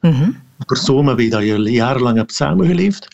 Mm 0.00 0.12
Een 0.58 0.64
persoon 0.66 1.04
met 1.04 1.16
wie 1.16 1.30
dat 1.30 1.42
je 1.42 1.70
jarenlang 1.70 2.16
hebt 2.16 2.34
samengeleefd. 2.34 3.08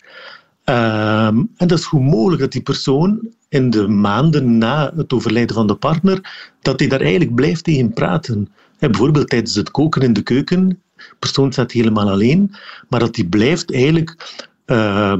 Um, 0.65 1.49
en 1.57 1.67
dat 1.67 1.79
is 1.79 1.85
goed 1.85 2.01
mogelijk 2.01 2.41
dat 2.41 2.51
die 2.51 2.61
persoon 2.61 3.29
in 3.49 3.69
de 3.69 3.87
maanden 3.87 4.57
na 4.57 4.91
het 4.95 5.13
overlijden 5.13 5.55
van 5.55 5.67
de 5.67 5.75
partner, 5.75 6.49
dat 6.61 6.79
hij 6.79 6.89
daar 6.89 7.01
eigenlijk 7.01 7.35
blijft 7.35 7.63
tegen 7.63 7.93
praten. 7.93 8.51
Bijvoorbeeld 8.89 9.29
tijdens 9.29 9.55
het 9.55 9.71
koken 9.71 10.01
in 10.01 10.13
de 10.13 10.21
keuken, 10.21 10.69
de 10.95 11.15
persoon 11.19 11.51
staat 11.51 11.71
helemaal 11.71 12.09
alleen, 12.09 12.55
maar 12.89 12.99
dat 12.99 13.15
hij 13.15 13.25
blijft 13.25 13.73
eigenlijk 13.73 14.41
uh, 14.65 15.17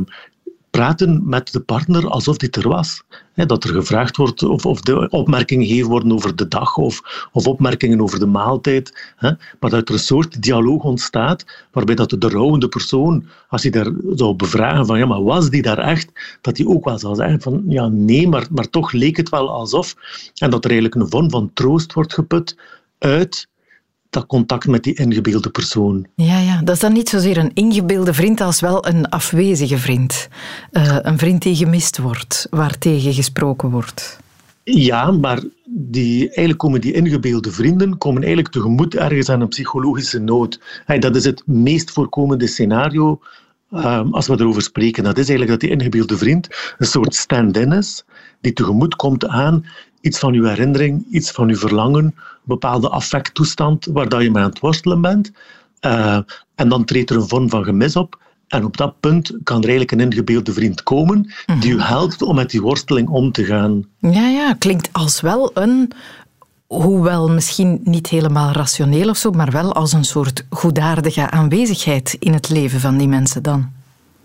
praten 0.73 1.21
met 1.25 1.51
de 1.51 1.59
partner 1.59 2.07
alsof 2.07 2.37
dit 2.37 2.55
er 2.55 2.67
was. 2.67 3.03
dat 3.35 3.63
er 3.63 3.69
gevraagd 3.69 4.17
wordt 4.17 4.43
of, 4.43 4.65
of 4.65 4.79
opmerkingen 5.09 5.67
gegeven 5.67 5.89
worden 5.89 6.11
over 6.11 6.35
de 6.35 6.47
dag 6.47 6.77
of, 6.77 7.27
of 7.31 7.47
opmerkingen 7.47 8.01
over 8.01 8.19
de 8.19 8.25
maaltijd. 8.25 9.13
maar 9.59 9.69
dat 9.69 9.89
er 9.89 9.93
een 9.93 9.99
soort 9.99 10.41
dialoog 10.41 10.83
ontstaat 10.83 11.67
waarbij 11.71 11.95
dat 11.95 12.15
de 12.17 12.29
rouwende 12.29 12.67
persoon, 12.67 13.25
als 13.47 13.61
hij 13.61 13.71
daar 13.71 13.91
zou 14.15 14.35
bevragen 14.35 14.85
van 14.85 14.97
ja, 14.97 15.05
maar 15.05 15.23
was 15.23 15.49
die 15.49 15.61
daar 15.61 15.77
echt, 15.77 16.37
dat 16.41 16.57
hij 16.57 16.65
ook 16.65 16.85
wel 16.85 16.99
zal 16.99 17.15
zeggen 17.15 17.41
van 17.41 17.63
ja, 17.67 17.87
nee, 17.87 18.27
maar, 18.27 18.47
maar 18.51 18.69
toch 18.69 18.91
leek 18.91 19.17
het 19.17 19.29
wel 19.29 19.51
alsof. 19.51 19.95
En 20.35 20.49
dat 20.49 20.65
er 20.65 20.71
eigenlijk 20.71 21.01
een 21.01 21.09
vorm 21.09 21.29
van 21.29 21.51
troost 21.53 21.93
wordt 21.93 22.13
geput 22.13 22.57
uit 22.97 23.47
dat 24.13 24.25
contact 24.25 24.67
met 24.67 24.83
die 24.83 24.93
ingebeelde 24.93 25.49
persoon. 25.49 26.07
Ja, 26.15 26.39
ja, 26.39 26.61
dat 26.61 26.75
is 26.75 26.81
dan 26.81 26.93
niet 26.93 27.09
zozeer 27.09 27.37
een 27.37 27.51
ingebeelde 27.53 28.13
vriend 28.13 28.41
als 28.41 28.59
wel 28.59 28.87
een 28.87 29.09
afwezige 29.09 29.77
vriend. 29.77 30.27
Uh, 30.71 30.97
een 31.01 31.17
vriend 31.17 31.41
die 31.41 31.55
gemist 31.55 31.97
wordt, 31.97 32.47
waar 32.49 32.77
tegen 32.77 33.13
gesproken 33.13 33.69
wordt. 33.69 34.19
Ja, 34.63 35.11
maar 35.11 35.43
die, 35.65 36.25
eigenlijk 36.25 36.57
komen 36.57 36.81
die 36.81 36.93
ingebeelde 36.93 37.51
vrienden 37.51 37.97
komen 37.97 38.21
eigenlijk 38.23 38.53
tegemoet 38.53 38.95
ergens 38.95 39.29
aan 39.29 39.41
een 39.41 39.47
psychologische 39.47 40.19
nood. 40.19 40.59
Hey, 40.85 40.99
dat 40.99 41.15
is 41.15 41.25
het 41.25 41.43
meest 41.45 41.91
voorkomende 41.91 42.47
scenario 42.47 43.19
um, 43.71 44.13
als 44.13 44.27
we 44.27 44.39
erover 44.39 44.61
spreken. 44.61 45.03
Dat 45.03 45.17
is 45.17 45.29
eigenlijk 45.29 45.49
dat 45.49 45.69
die 45.69 45.79
ingebeelde 45.79 46.17
vriend 46.17 46.47
een 46.77 46.85
soort 46.85 47.15
stand-in 47.15 47.71
is, 47.71 48.03
die 48.41 48.53
tegemoet 48.53 48.95
komt 48.95 49.27
aan 49.27 49.65
iets 50.03 50.19
van 50.19 50.33
uw 50.33 50.43
herinnering, 50.43 51.05
iets 51.11 51.31
van 51.31 51.49
uw 51.49 51.55
verlangen, 51.55 52.03
een 52.03 52.13
bepaalde 52.43 52.89
affecttoestand 52.89 53.85
waar 53.85 54.09
dat 54.09 54.21
je 54.21 54.31
mee 54.31 54.43
aan 54.43 54.49
het 54.49 54.59
worstelen 54.59 55.01
bent. 55.01 55.31
Uh, 55.85 56.17
en 56.55 56.69
dan 56.69 56.85
treedt 56.85 57.09
er 57.09 57.15
een 57.15 57.27
vorm 57.27 57.49
van 57.49 57.63
gemis 57.63 57.95
op. 57.95 58.21
En 58.47 58.65
op 58.65 58.77
dat 58.77 58.99
punt 58.99 59.27
kan 59.43 59.57
er 59.57 59.69
eigenlijk 59.69 59.91
een 59.91 59.99
ingebeelde 59.99 60.53
vriend 60.53 60.83
komen 60.83 61.33
die 61.59 61.71
u 61.71 61.75
mhm. 61.75 61.87
helpt 61.87 62.21
om 62.21 62.35
met 62.35 62.49
die 62.49 62.61
worsteling 62.61 63.07
om 63.09 63.31
te 63.31 63.45
gaan. 63.45 63.85
Ja, 63.99 64.27
ja, 64.27 64.53
klinkt 64.53 64.89
als 64.91 65.21
wel 65.21 65.51
een, 65.53 65.91
hoewel 66.67 67.29
misschien 67.29 67.79
niet 67.83 68.07
helemaal 68.07 68.51
rationeel 68.51 69.09
of 69.09 69.17
zo, 69.17 69.31
maar 69.31 69.51
wel 69.51 69.73
als 69.73 69.93
een 69.93 70.05
soort 70.05 70.45
goedaardige 70.49 71.29
aanwezigheid 71.29 72.15
in 72.19 72.33
het 72.33 72.49
leven 72.49 72.79
van 72.79 72.97
die 72.97 73.07
mensen 73.07 73.43
dan. 73.43 73.71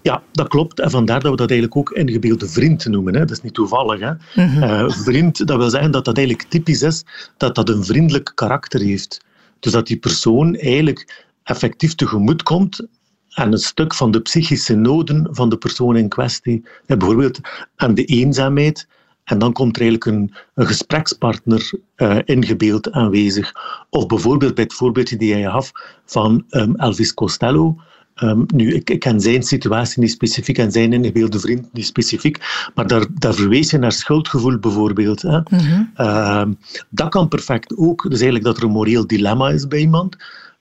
Ja, 0.09 0.23
dat 0.33 0.49
klopt. 0.49 0.81
En 0.81 0.90
vandaar 0.90 1.21
dat 1.21 1.31
we 1.31 1.37
dat 1.37 1.51
eigenlijk 1.51 1.79
ook 1.79 1.90
ingebeelde 1.90 2.49
vriend 2.49 2.87
noemen. 2.87 3.14
Hè. 3.14 3.21
Dat 3.21 3.31
is 3.31 3.42
niet 3.42 3.55
toevallig. 3.55 4.01
Hè. 4.01 4.12
Mhm. 4.44 4.62
Eh, 4.62 4.90
vriend, 4.90 5.47
dat 5.47 5.57
wil 5.57 5.71
zeggen 5.71 5.90
dat 5.90 6.05
dat 6.05 6.16
eigenlijk 6.16 6.49
typisch 6.49 6.83
is 6.83 7.05
dat 7.37 7.55
dat 7.55 7.68
een 7.68 7.85
vriendelijk 7.85 8.33
karakter 8.35 8.81
heeft. 8.81 9.25
Dus 9.61 9.73
dat 9.73 9.87
die 9.87 9.97
persoon 9.97 10.55
eigenlijk 10.55 11.27
effectief 11.42 11.94
tegemoet 11.94 12.42
komt 12.42 12.87
aan 13.31 13.53
een 13.53 13.59
stuk 13.59 13.94
van 13.94 14.11
de 14.11 14.21
psychische 14.21 14.75
noden 14.75 15.29
van 15.31 15.49
de 15.49 15.57
persoon 15.57 15.97
in 15.97 16.09
kwestie. 16.09 16.64
Bijvoorbeeld 16.87 17.40
aan 17.77 17.94
de 17.94 18.05
eenzaamheid. 18.05 18.87
En 19.25 19.38
dan 19.38 19.53
komt 19.53 19.77
er 19.77 19.83
eigenlijk 19.83 20.16
een, 20.16 20.35
een 20.55 20.66
gesprekspartner 20.66 21.71
uh, 21.97 22.18
ingebeeld 22.25 22.92
aanwezig. 22.92 23.53
Of 23.90 24.07
bijvoorbeeld 24.07 24.55
bij 24.55 24.64
het 24.64 24.75
voorbeeldje 24.75 25.16
die 25.16 25.29
jij 25.29 25.42
gaf 25.42 25.71
van 26.05 26.44
um, 26.51 26.77
Elvis 26.77 27.14
Costello. 27.14 27.77
Um, 28.22 28.46
nu, 28.54 28.74
ik, 28.74 28.90
ik, 28.90 29.00
ken 29.00 29.20
zijn 29.20 29.42
situatie 29.42 30.00
niet 30.00 30.11
specifiek 30.11 30.59
en 30.59 30.72
zijn 30.72 30.92
ingebeelde 30.92 31.40
vriend 31.40 31.72
niet 31.72 31.87
specifiek, 31.87 32.70
maar 32.74 32.87
daar, 32.87 33.07
daar 33.14 33.35
verwees 33.35 33.70
je 33.70 33.78
naar 33.78 33.92
schuldgevoel 33.92 34.59
bijvoorbeeld. 34.59 35.22
Hè. 35.22 35.40
Mm 35.48 36.57
dat 36.90 37.09
kan 37.09 37.28
perfect 37.28 37.76
ook. 37.76 38.02
Dus 38.02 38.20
eigenlijk 38.20 38.44
dat 38.44 38.57
er 38.57 38.62
een 38.62 38.70
moreel 38.70 39.07
dilemma 39.07 39.50
is 39.50 39.68
bij 39.68 39.78
iemand. 39.78 40.16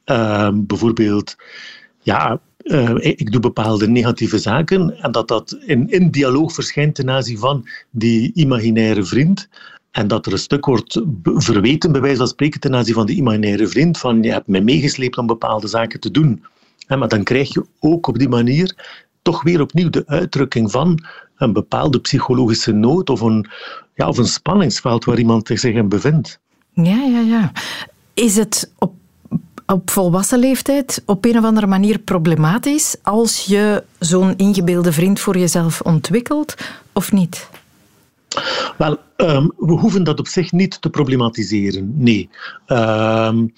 Um, 0.05 0.65
bijvoorbeeld, 0.65 1.35
ja, 2.01 2.39
uh, 2.63 2.95
ik 2.99 3.31
doe 3.31 3.41
bepaalde 3.41 3.87
negatieve 3.87 4.39
zaken 4.39 5.01
en 5.01 5.11
dat 5.11 5.27
dat 5.27 5.57
in, 5.65 5.89
in 5.89 6.11
dialoog 6.11 6.53
verschijnt 6.53 6.95
ten 6.95 7.09
aanzien 7.09 7.37
van 7.37 7.67
die 7.89 8.31
imaginaire 8.33 9.03
vriend. 9.03 9.49
En 9.91 10.07
dat 10.07 10.25
er 10.25 10.31
een 10.31 10.37
stuk 10.37 10.65
wordt 10.65 11.01
verweten, 11.23 11.91
bij 11.91 12.01
wijze 12.01 12.17
van 12.17 12.27
spreken, 12.27 12.59
ten 12.59 12.75
aanzien 12.75 12.93
van 12.93 13.05
die 13.05 13.15
imaginaire 13.15 13.67
vriend, 13.67 13.97
van 13.97 14.23
je 14.23 14.31
hebt 14.31 14.47
mij 14.47 14.61
meegesleept 14.61 15.17
om 15.17 15.27
bepaalde 15.27 15.67
zaken 15.67 15.99
te 15.99 16.11
doen. 16.11 16.43
Maar 16.87 17.07
dan 17.07 17.23
krijg 17.23 17.53
je 17.53 17.65
ook 17.79 18.07
op 18.07 18.17
die 18.17 18.29
manier 18.29 18.75
toch 19.21 19.43
weer 19.43 19.61
opnieuw 19.61 19.89
de 19.89 20.03
uitdrukking 20.05 20.71
van 20.71 21.05
een 21.37 21.53
bepaalde 21.53 21.99
psychologische 21.99 22.71
nood 22.71 23.09
of 23.09 23.21
een, 23.21 23.49
ja, 23.95 24.07
of 24.07 24.17
een 24.17 24.27
spanningsveld 24.27 25.05
waar 25.05 25.17
iemand 25.17 25.47
zich 25.47 25.63
in 25.63 25.89
bevindt. 25.89 26.39
Ja, 26.73 27.03
ja, 27.03 27.19
ja. 27.19 27.51
Is 28.13 28.35
het 28.35 28.71
op, 28.77 28.93
op 29.65 29.89
volwassen 29.89 30.39
leeftijd 30.39 31.03
op 31.05 31.25
een 31.25 31.37
of 31.37 31.43
andere 31.43 31.67
manier 31.67 31.99
problematisch 31.99 32.95
als 33.01 33.45
je 33.45 33.83
zo'n 33.99 34.35
ingebeelde 34.35 34.91
vriend 34.91 35.19
voor 35.19 35.37
jezelf 35.37 35.81
ontwikkelt 35.81 36.55
of 36.93 37.11
niet? 37.11 37.49
Wel, 38.77 38.97
um, 39.17 39.51
we 39.57 39.73
hoeven 39.73 40.03
dat 40.03 40.19
op 40.19 40.27
zich 40.27 40.51
niet 40.51 40.81
te 40.81 40.89
problematiseren, 40.89 41.93
nee. 41.95 42.29
Um, 42.67 43.53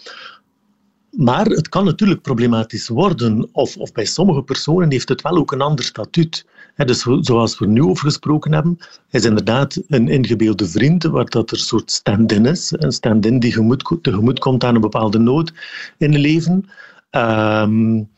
maar 1.11 1.45
het 1.45 1.69
kan 1.69 1.85
natuurlijk 1.85 2.21
problematisch 2.21 2.87
worden, 2.87 3.49
of, 3.51 3.77
of 3.77 3.91
bij 3.91 4.05
sommige 4.05 4.41
personen 4.41 4.91
heeft 4.91 5.09
het 5.09 5.21
wel 5.21 5.37
ook 5.37 5.51
een 5.51 5.61
ander 5.61 5.85
statuut. 5.85 6.45
dus 6.75 7.05
zoals 7.19 7.59
we 7.59 7.67
nu 7.67 7.83
over 7.83 8.05
gesproken 8.05 8.53
hebben, 8.53 8.77
is 9.09 9.25
inderdaad 9.25 9.81
een 9.87 10.07
ingebeelde 10.07 10.67
vriend, 10.67 11.03
waar 11.03 11.29
dat 11.29 11.51
er 11.51 11.57
een 11.57 11.63
soort 11.63 11.91
stand-in 11.91 12.45
is. 12.45 12.73
Een 12.77 12.91
stand-in 12.91 13.39
die 13.39 13.51
gemoed, 13.51 13.97
tegemoet 14.01 14.39
komt 14.39 14.63
aan 14.63 14.75
een 14.75 14.81
bepaalde 14.81 15.19
nood 15.19 15.53
in 15.97 16.11
het 16.11 16.21
leven. 16.21 16.65
Um, 17.11 18.09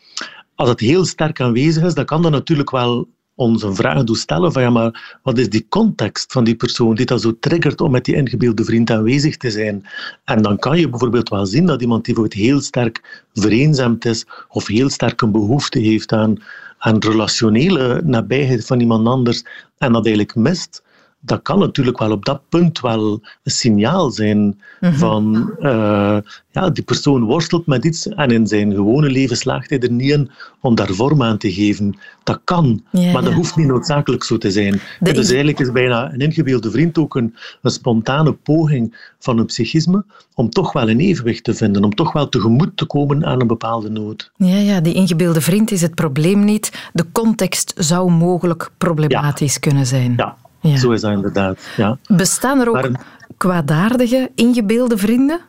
als 0.56 0.70
het 0.70 0.80
heel 0.80 1.06
sterk 1.06 1.42
aanwezig 1.42 1.84
is, 1.84 1.94
dan 1.94 2.06
kan 2.06 2.22
dat 2.22 2.32
natuurlijk 2.32 2.72
wel 2.72 3.08
ons 3.42 3.64
een 3.64 3.76
vraag 3.76 4.04
doen 4.04 4.16
stellen 4.16 4.52
van 4.52 4.62
ja, 4.62 4.70
maar 4.70 5.20
wat 5.24 5.38
is 5.38 5.50
die 5.50 5.66
context 5.70 6.32
van 6.32 6.44
die 6.44 6.56
persoon 6.56 6.96
die 6.96 7.06
dat 7.06 7.22
zo 7.22 7.38
triggert 7.40 7.82
om 7.82 7.92
met 7.92 8.06
die 8.06 8.16
ingebeelde 8.16 8.64
vriend 8.64 8.92
aanwezig 8.92 9.38
te 9.38 9.52
zijn? 9.52 9.86
En 10.26 10.42
dan 10.42 10.58
kan 10.58 10.80
je 10.80 10.90
bijvoorbeeld 10.90 11.30
wel 11.30 11.46
zien 11.46 11.66
dat 11.66 11.82
iemand 11.82 12.06
die 12.06 12.14
bijvoorbeeld 12.14 12.46
heel 12.48 12.62
sterk 12.62 13.26
vereenzaamd 13.34 14.06
is 14.06 14.26
of 14.50 14.68
heel 14.68 14.90
sterk 14.90 15.22
een 15.22 15.32
behoefte 15.32 15.80
heeft 15.80 16.14
aan, 16.14 16.36
aan 16.78 17.00
relationele 17.00 18.02
nabijheid 18.06 18.66
van 18.66 18.80
iemand 18.80 19.08
anders 19.08 19.44
en 19.78 19.92
dat 19.92 20.06
eigenlijk 20.06 20.36
mist, 20.36 20.84
dat 21.22 21.42
kan 21.42 21.60
natuurlijk 21.60 22.00
wel 22.00 22.12
op 22.12 22.26
dat 22.26 22.42
punt 22.50 22.80
wel 22.80 23.22
een 23.44 23.52
signaal 23.52 24.12
zijn 24.12 24.62
mhm. 24.80 24.94
van 24.94 25.54
uh, 25.60 26.18
ja, 26.52 26.70
die 26.70 26.84
persoon 26.84 27.24
worstelt 27.24 27.66
met 27.66 27.86
iets 27.86 28.08
en 28.08 28.32
in 28.32 28.48
zijn 28.48 28.74
gewone 28.74 29.10
leven 29.10 29.38
slaagt 29.38 29.70
hij 29.70 29.80
er 29.80 29.92
niet 29.92 30.12
in 30.12 30.32
om 30.60 30.76
daar 30.76 30.94
vorm 30.94 31.24
aan 31.24 31.38
te 31.38 31.54
geven. 31.54 31.98
Dat 32.24 32.42
kan, 32.44 32.84
maar 32.92 33.24
dat 33.24 33.34
hoeft 33.34 33.56
niet 33.56 33.68
noodzakelijk 33.68 34.24
zo 34.24 34.38
te 34.38 34.52
zijn. 34.52 34.82
dus 35.00 35.28
eigenlijk 35.28 35.60
is 35.60 35.72
bijna 35.72 36.14
een 36.14 36.20
ingebeelde 36.20 36.72
vriend 36.72 36.98
ook 36.98 37.16
een, 37.16 37.36
een, 37.62 37.72
spontane 37.72 38.34
poging 38.34 39.14
van 39.20 39.38
een 39.38 39.46
psychisme 39.46 40.06
om 40.34 40.50
toch 40.50 40.74
wel 40.74 40.90
een 40.90 41.00
evenwicht 41.00 41.44
te 41.44 41.54
vinden, 41.54 41.84
om 41.84 41.96
toch 41.96 42.14
wel 42.14 42.30
tegemoet 42.30 42.78
te 42.78 42.86
komen 42.86 43.26
aan 43.26 43.42
een 43.42 43.48
bepaalde 43.48 43.90
nood. 43.90 44.32
Ja, 44.36 44.58
ja 44.58 44.82
die 44.82 44.94
ingebeelde 44.94 45.42
vriend 45.42 45.72
is 45.72 45.82
het 45.82 45.96
probleem 45.96 46.44
niet. 46.44 46.90
De 46.94 47.06
context 47.12 47.74
zou 47.78 48.12
mogelijk 48.12 48.72
problematisch 48.78 49.60
kunnen 49.60 49.86
zijn. 49.86 50.14
Ja, 50.18 50.38
ja. 50.62 50.78
Zo 50.78 50.92
is 50.92 51.02
dat 51.02 51.12
inderdaad. 51.12 51.60
Ja. 51.78 51.98
Bestaan 52.08 52.60
er 52.60 52.70
ook 52.70 52.92
kwaadaardige, 53.38 54.32
ingebeelde 54.36 54.98
vrienden? 54.98 55.40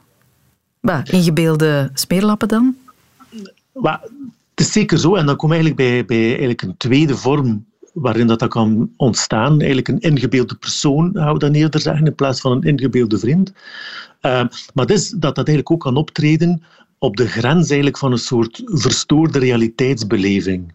Bah, 0.80 1.00
ingebeelde 1.04 1.90
smeerlappen 1.94 2.48
dan? 2.48 2.76
Het 3.82 4.00
is 4.54 4.72
zeker 4.72 4.98
zo. 4.98 5.14
En 5.14 5.26
dan 5.26 5.36
kom 5.36 5.52
je 5.52 5.54
eigenlijk 5.54 5.88
bij, 5.88 6.04
bij 6.04 6.28
eigenlijk 6.28 6.62
een 6.62 6.76
tweede 6.76 7.16
vorm 7.16 7.64
waarin 7.92 8.26
dat, 8.26 8.38
dat 8.38 8.48
kan 8.48 8.90
ontstaan. 8.96 9.50
Eigenlijk 9.50 9.88
een 9.88 10.00
ingebeelde 10.00 10.54
persoon, 10.54 11.16
hou 11.16 11.38
dat 11.38 11.54
eerder 11.54 11.80
zeggen, 11.80 12.06
in 12.06 12.14
plaats 12.14 12.40
van 12.40 12.52
een 12.52 12.62
ingebeelde 12.62 13.18
vriend. 13.18 13.52
Uh, 14.22 14.32
maar 14.74 14.86
dat 14.86 14.90
is 14.90 15.08
dat 15.08 15.34
dat 15.34 15.48
eigenlijk 15.48 15.70
ook 15.70 15.80
kan 15.80 15.96
optreden 15.96 16.62
op 16.98 17.16
de 17.16 17.28
grens 17.28 17.66
eigenlijk 17.68 17.98
van 17.98 18.12
een 18.12 18.18
soort 18.18 18.62
verstoorde 18.64 19.38
realiteitsbeleving 19.38 20.72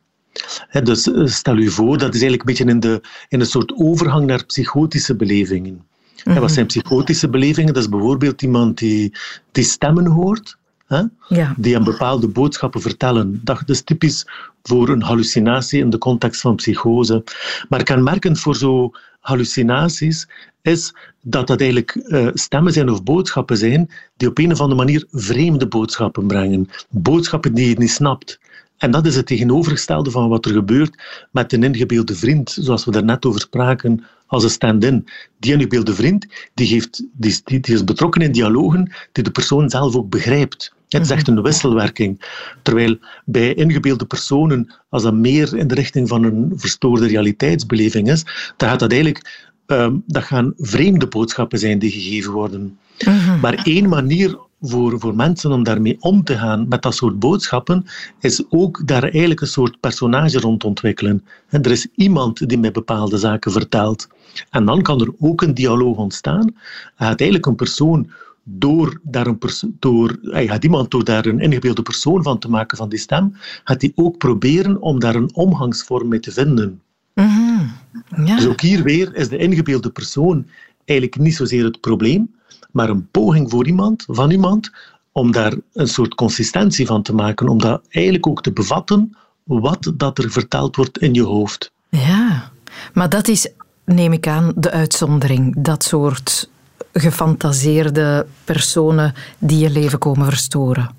dus 0.83 1.11
eh, 1.11 1.25
stel 1.25 1.57
u 1.57 1.69
voor, 1.69 1.97
dat 1.97 2.13
is 2.13 2.21
eigenlijk 2.21 2.41
een 2.41 2.55
beetje 2.55 2.73
in, 2.73 2.79
de, 2.79 3.01
in 3.27 3.39
een 3.39 3.45
soort 3.45 3.73
overgang 3.75 4.25
naar 4.25 4.45
psychotische 4.45 5.15
belevingen. 5.15 5.85
wat 6.23 6.35
mhm. 6.35 6.47
zijn 6.47 6.65
psychotische 6.65 7.29
belevingen? 7.29 7.73
Dat 7.73 7.83
is 7.83 7.89
bijvoorbeeld 7.89 8.41
iemand 8.41 8.77
die, 8.77 9.13
die 9.51 9.63
stemmen 9.63 10.05
hoort, 10.05 10.57
hè? 10.87 11.03
Ja. 11.27 11.53
die 11.57 11.75
een 11.75 11.83
bepaalde 11.83 12.27
boodschappen 12.27 12.81
vertellen. 12.81 13.41
Dat 13.43 13.69
is 13.69 13.81
typisch 13.81 14.25
voor 14.63 14.89
een 14.89 15.01
hallucinatie 15.01 15.79
in 15.79 15.89
de 15.89 15.97
context 15.97 16.41
van 16.41 16.55
psychose. 16.55 17.23
Maar 17.69 17.83
kenmerkend 17.83 18.39
voor 18.39 18.55
zo 18.55 18.91
hallucinaties 19.19 20.27
is 20.61 20.93
dat 21.21 21.47
dat 21.47 21.59
eigenlijk 21.59 21.95
uh, 21.95 22.27
stemmen 22.33 22.73
zijn 22.73 22.89
of 22.89 23.03
boodschappen 23.03 23.57
zijn 23.57 23.89
die 24.17 24.27
op 24.27 24.37
een 24.37 24.51
of 24.51 24.59
andere 24.59 24.79
manier 24.79 25.05
vreemde 25.11 25.67
boodschappen 25.67 26.27
brengen. 26.27 26.69
Boodschappen 26.89 27.53
die 27.53 27.69
je 27.69 27.77
niet 27.77 27.91
snapt. 27.91 28.39
En 28.77 28.91
dat 28.91 29.05
is 29.05 29.15
het 29.15 29.25
tegenovergestelde 29.25 30.11
van 30.11 30.29
wat 30.29 30.45
er 30.45 30.51
gebeurt 30.51 31.03
met 31.31 31.53
een 31.53 31.63
ingebeelde 31.63 32.15
vriend, 32.15 32.57
zoals 32.59 32.85
we 32.85 32.91
daarnet 32.91 33.25
over 33.25 33.39
spraken, 33.39 34.03
als 34.27 34.43
een 34.43 34.49
stand-in. 34.49 35.07
Die 35.39 35.53
ingebeelde 35.53 35.93
vriend 35.93 36.27
die, 36.53 36.67
geeft, 36.67 37.03
die, 37.11 37.41
die, 37.43 37.61
is 37.61 37.83
betrokken 37.83 38.21
in 38.21 38.31
dialogen 38.31 38.91
die 39.11 39.23
de 39.23 39.31
persoon 39.31 39.69
zelf 39.69 39.95
ook 39.95 40.09
begrijpt. 40.09 40.75
Het 40.89 41.01
is 41.01 41.09
echt 41.09 41.27
een 41.27 41.41
wisselwerking. 41.41 42.21
Terwijl 42.61 42.97
bij 43.25 43.53
ingebeelde 43.53 44.05
personen, 44.05 44.73
als 44.89 45.03
dat 45.03 45.13
meer 45.13 45.57
in 45.57 45.67
de 45.67 45.75
richting 45.75 46.07
van 46.07 46.23
een 46.23 46.51
verstoorde 46.55 47.07
realiteitsbeleving 47.07 48.11
is, 48.11 48.23
dan 48.57 48.69
gaat 48.69 48.79
dat 48.79 48.91
eigenlijk 48.91 49.47
um, 49.67 50.03
dat 50.07 50.23
gaan 50.23 50.53
vreemde 50.57 51.07
boodschappen 51.07 51.59
zijn 51.59 51.79
die 51.79 51.91
gegeven 51.91 52.31
worden. 52.31 52.77
Mhm. 53.05 53.39
Maar 53.39 53.61
één 53.63 53.89
manier 53.89 54.37
voor, 54.61 54.99
voor 54.99 55.15
mensen 55.15 55.51
om 55.51 55.63
daarmee 55.63 55.97
om 55.99 56.23
te 56.23 56.37
gaan, 56.37 56.67
met 56.67 56.81
dat 56.81 56.95
soort 56.95 57.19
boodschappen, 57.19 57.85
is 58.19 58.43
ook 58.49 58.87
daar 58.87 59.03
eigenlijk 59.03 59.41
een 59.41 59.47
soort 59.47 59.79
personage 59.79 60.39
rond 60.39 60.63
ontwikkelen. 60.63 61.25
En 61.49 61.63
er 61.63 61.71
is 61.71 61.87
iemand 61.95 62.49
die 62.49 62.57
mij 62.57 62.71
bepaalde 62.71 63.17
zaken 63.17 63.51
vertelt. 63.51 64.07
En 64.49 64.65
dan 64.65 64.81
kan 64.81 65.01
er 65.01 65.13
ook 65.19 65.41
een 65.41 65.53
dialoog 65.53 65.97
ontstaan. 65.97 66.55
Hij 66.95 67.07
gaat 67.07 67.19
eigenlijk 67.19 67.45
een 67.45 67.55
persoon 67.55 68.11
door 68.43 68.99
daar 69.03 69.27
een 69.27 69.39
door, 69.79 70.17
hij 70.21 70.47
gaat 70.47 70.63
iemand 70.63 70.91
door 70.91 71.03
daar 71.03 71.25
een 71.25 71.39
ingebeelde 71.39 71.81
persoon 71.81 72.23
van 72.23 72.39
te 72.39 72.49
maken 72.49 72.77
van 72.77 72.89
die 72.89 72.99
stem, 72.99 73.31
gaat 73.63 73.81
hij 73.81 73.91
ook 73.95 74.17
proberen 74.17 74.81
om 74.81 74.99
daar 74.99 75.15
een 75.15 75.35
omgangsvorm 75.35 76.07
mee 76.07 76.19
te 76.19 76.31
vinden. 76.31 76.81
Mhm. 77.13 78.25
ja. 78.25 78.35
Dus 78.35 78.47
ook 78.47 78.61
hier 78.61 78.83
weer 78.83 79.15
is 79.15 79.29
de 79.29 79.37
ingebeelde 79.37 79.89
persoon 79.89 80.47
eigenlijk 80.85 81.21
niet 81.21 81.35
zozeer 81.35 81.63
het 81.63 81.79
probleem, 81.79 82.35
maar 82.71 82.89
een 82.89 83.07
poging 83.11 83.49
voor 83.49 83.67
iemand, 83.67 84.03
van 84.07 84.31
iemand 84.31 84.71
om 85.11 85.31
daar 85.31 85.53
een 85.73 85.87
soort 85.87 86.15
consistentie 86.15 86.85
van 86.85 87.01
te 87.01 87.13
maken, 87.13 87.47
om 87.47 87.57
dat 87.57 87.81
eigenlijk 87.89 88.27
ook 88.27 88.41
te 88.41 88.51
bevatten 88.51 89.17
wat 89.43 89.91
dat 89.95 90.17
er 90.17 90.31
verteld 90.31 90.75
wordt 90.75 90.97
in 90.97 91.13
je 91.13 91.23
hoofd. 91.23 91.71
Ja, 91.89 92.51
maar 92.93 93.09
dat 93.09 93.27
is, 93.27 93.49
neem 93.85 94.13
ik 94.13 94.27
aan, 94.27 94.51
de 94.55 94.71
uitzondering. 94.71 95.55
Dat 95.57 95.83
soort 95.83 96.49
gefantaseerde 96.93 98.25
personen 98.43 99.13
die 99.37 99.59
je 99.59 99.69
leven 99.69 99.99
komen 99.99 100.25
verstoren. 100.25 100.89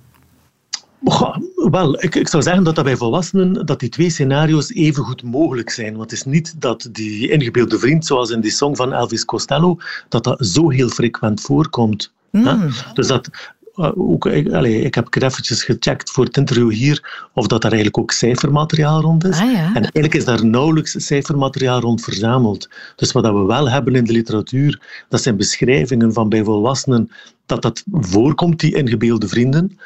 Wel, 1.59 2.03
ik, 2.03 2.15
ik, 2.15 2.29
zou 2.29 2.43
zeggen 2.43 2.65
dat 2.65 2.75
dat 2.75 2.85
bij 2.85 2.97
volwassenen 2.97 3.67
dat 3.67 3.81
die 3.81 3.89
twee 3.89 4.11
scenario's 4.11 4.73
even 4.73 5.05
goed 5.05 5.23
mogelijk 5.23 5.71
zijn. 5.71 5.97
Want 5.97 6.11
het 6.11 6.19
is 6.21 6.25
niet 6.25 6.61
dat 6.61 6.89
die 6.93 7.31
ingebeelde 7.31 7.79
vriend, 7.79 8.07
zoals 8.07 8.31
in 8.31 8.41
die 8.41 8.51
song 8.51 8.77
van 8.77 8.93
Elvis 8.93 9.25
Costello, 9.25 9.77
dat 10.09 10.25
dat 10.25 10.47
zo 10.47 10.71
heel 10.71 10.89
frequent 10.89 11.41
voorkomt. 11.41 12.13
Mm. 12.31 12.71
Dus 12.95 13.07
dat, 13.07 13.31
uh, 13.79 13.91
ook, 13.95 14.27
ik, 14.27 14.53
allez, 14.53 14.85
ik 14.85 14.95
heb 14.95 15.15
eventjes 15.23 15.65
gecheckt 15.65 16.11
voor 16.11 16.25
het 16.25 16.37
interview 16.37 16.71
hier 16.71 17.29
of 17.35 17.47
dat 17.47 17.63
daar 17.63 17.73
eigenlijk 17.73 18.03
ook 18.03 18.11
cijfermateriaal 18.11 19.01
rond 19.01 19.25
is. 19.25 19.39
Ah, 19.39 19.53
ja. 19.53 19.67
En 19.67 19.75
eigenlijk 19.75 20.15
is 20.15 20.25
daar 20.25 20.45
nauwelijks 20.45 21.07
cijfermateriaal 21.07 21.81
rond 21.81 22.03
verzameld. 22.03 22.69
Dus 22.97 23.13
wat 23.13 23.25
we 23.25 23.45
wel 23.45 23.71
hebben 23.71 23.95
in 23.95 24.05
de 24.05 24.13
literatuur, 24.13 25.05
dat 25.09 25.23
zijn 25.23 25.37
beschrijvingen 25.37 26.13
van 26.13 26.29
bij 26.29 26.45
volwassenen 26.45 27.11
dat 27.47 27.63
dat 27.63 27.85
voorkomt, 27.91 28.61
die 28.61 28.77
ingebeelde 28.77 29.29
vrienden. 29.29 29.79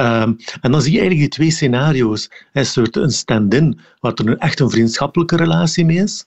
Um, 0.00 0.36
en 0.60 0.72
dan 0.72 0.82
zie 0.82 0.92
je 0.92 0.98
eigenlijk 0.98 1.30
die 1.30 1.38
twee 1.38 1.50
scenario's. 1.50 2.30
Een 2.52 2.66
soort 2.66 2.96
een 2.96 3.10
stand-in, 3.10 3.78
waar 4.00 4.12
er 4.14 4.38
echt 4.38 4.60
een 4.60 4.70
vriendschappelijke 4.70 5.36
relatie 5.36 5.84
mee 5.84 6.02
is, 6.02 6.26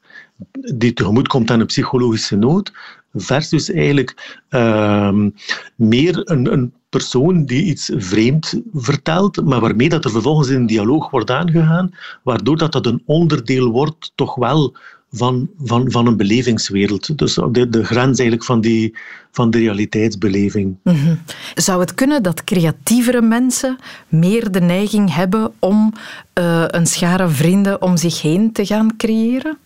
die 0.76 0.94
tegemoet 0.94 1.28
komt 1.28 1.52
aan 1.52 1.60
een 1.60 1.66
psychologische 1.66 2.36
nood, 2.36 2.72
versus 3.14 3.72
eigenlijk 3.72 4.42
um, 4.50 5.36
meer 5.76 6.32
een, 6.32 6.54
een 6.54 6.74
persoon 6.90 7.46
die 7.46 7.64
iets 7.64 7.92
vreemd 7.96 8.62
vertelt, 8.74 9.46
maar 9.46 9.60
waarmee 9.60 9.90
dat 9.90 10.06
er 10.06 10.12
vervolgens 10.12 10.50
in 10.50 10.56
een 10.56 10.66
dialoog 10.66 11.10
wordt 11.10 11.32
aangegaan, 11.32 11.96
waardoor 12.24 12.58
dat, 12.58 12.72
dat 12.72 12.86
een 12.86 13.04
onderdeel 13.06 13.70
wordt 13.70 14.12
toch 14.16 14.36
wel 14.36 14.76
van, 15.14 15.50
van, 15.64 15.92
van 15.92 16.08
een 16.08 16.18
belevingswereld. 16.18 17.18
Dus 17.18 17.34
de, 17.34 17.70
de 17.70 17.84
grens 17.84 18.20
eigenlijk 18.20 18.44
van, 18.44 18.62
die, 18.62 18.96
van 19.32 19.50
de 19.50 19.58
realiteitsbeleving. 19.58 20.76
Mhm. 20.84 21.16
Zou 21.54 21.80
het 21.80 21.94
kunnen 21.94 22.24
dat 22.24 22.44
creatievere 22.44 23.22
mensen 23.22 23.78
meer 24.08 24.52
de 24.52 24.62
neiging 24.62 25.14
hebben 25.16 25.54
om 25.60 25.94
uh, 26.40 26.64
een 26.68 26.88
schare 26.88 27.30
vrienden 27.30 27.82
om 27.82 27.98
zich 27.98 28.22
heen 28.22 28.52
te 28.52 28.66
gaan 28.66 28.98
creëren? 28.98 29.58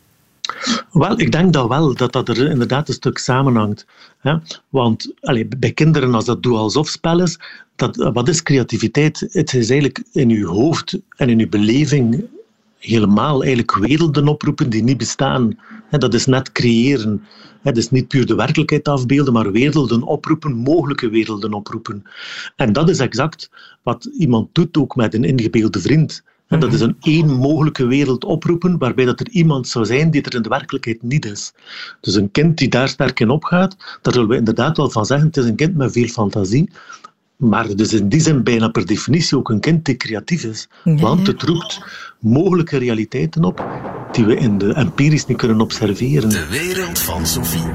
Wel, 0.92 1.20
ik 1.20 1.32
denk 1.32 1.54
dat 1.54 1.68
wel, 1.68 1.96
dat 1.96 2.12
dat 2.12 2.30
er 2.30 2.50
inderdaad 2.50 2.88
een 2.88 2.94
stuk 2.94 3.18
samenhangt. 3.18 3.86
Want 4.70 5.14
allez, 5.22 5.44
bij 5.58 5.72
kinderen, 5.72 6.14
als 6.14 6.26
dat 6.26 6.44
doe-alsof-spel 6.44 7.22
is, 7.22 7.40
dat, 7.76 7.96
wat 7.96 8.28
is 8.28 8.44
creativiteit? 8.44 9.20
Het 9.20 9.54
is 9.54 9.70
eigenlijk 9.70 10.04
in 10.12 10.30
je 10.30 10.46
hoofd 10.46 11.00
en 11.16 11.30
in 11.30 11.40
je 11.40 11.48
beleving 11.48 12.26
helemaal 12.88 13.40
eigenlijk 13.42 13.76
werelden 13.76 14.28
oproepen 14.28 14.70
die 14.70 14.84
niet 14.84 14.98
bestaan. 14.98 15.60
Dat 15.90 16.14
is 16.14 16.26
net 16.26 16.52
creëren. 16.52 17.24
Dat 17.64 17.78
is 17.78 17.90
niet 17.90 18.08
puur 18.08 18.26
de 18.26 18.36
werkelijkheid 18.36 18.88
afbeelden, 18.88 19.34
maar 19.34 19.52
werelden 19.52 20.04
oproepen, 20.04 20.56
mogelijke 20.56 21.10
werelden 21.10 21.54
oproepen. 21.54 22.04
En 22.56 22.74
dat 22.74 22.90
is 22.90 23.00
exact 23.00 23.50
wat 23.84 24.10
iemand 24.18 24.50
doet 24.52 24.78
ook 24.78 24.96
met 24.96 25.14
een 25.14 25.24
ingebeelde 25.24 25.80
vriend. 25.80 26.24
En 26.48 26.60
dat 26.60 26.74
is 26.74 26.82
een 26.82 26.98
één 27.02 27.32
mogelijke 27.32 27.86
wereld 27.86 28.26
oproepen 28.26 28.78
waarbij 28.78 29.06
dat 29.06 29.20
er 29.20 29.30
iemand 29.30 29.68
zou 29.68 29.86
zijn 29.86 30.12
die 30.12 30.22
er 30.22 30.36
in 30.36 30.42
de 30.42 30.50
werkelijkheid 30.50 31.04
niet 31.04 31.26
is. 31.26 31.54
Dus 32.02 32.16
een 32.16 32.32
kind 32.32 32.58
die 32.58 32.70
daar 32.70 32.90
sterk 32.90 33.20
in 33.20 33.30
opgaat, 33.30 33.76
daar 34.02 34.14
zullen 34.14 34.30
we 34.30 34.36
inderdaad 34.36 34.78
wel 34.78 34.90
van 34.90 35.06
zeggen, 35.06 35.28
het 35.28 35.38
is 35.38 35.46
een 35.46 35.56
kind 35.56 35.76
met 35.76 35.92
veel 35.92 36.08
fantasie, 36.08 36.70
maar 37.38 37.76
dus 37.76 37.94
in 37.94 38.10
die 38.10 38.22
zin 38.22 38.44
bijna 38.44 38.68
per 38.68 38.86
definitie 38.86 39.38
ook 39.38 39.50
een 39.50 39.60
kind 39.60 39.86
die 39.86 39.98
creatief 39.98 40.44
is. 40.44 40.68
Want 40.84 41.28
het 41.28 41.42
roept 41.42 41.82
mogelijke 42.20 42.78
realiteiten 42.78 43.44
op 43.44 43.66
die 44.12 44.26
we 44.26 44.36
in 44.36 44.58
de 44.58 44.74
empirisch 44.74 45.26
niet 45.26 45.38
kunnen 45.38 45.62
observeren. 45.62 46.30
De 46.30 46.48
wereld 46.50 47.00
van 47.00 47.26
Sophie. 47.26 47.66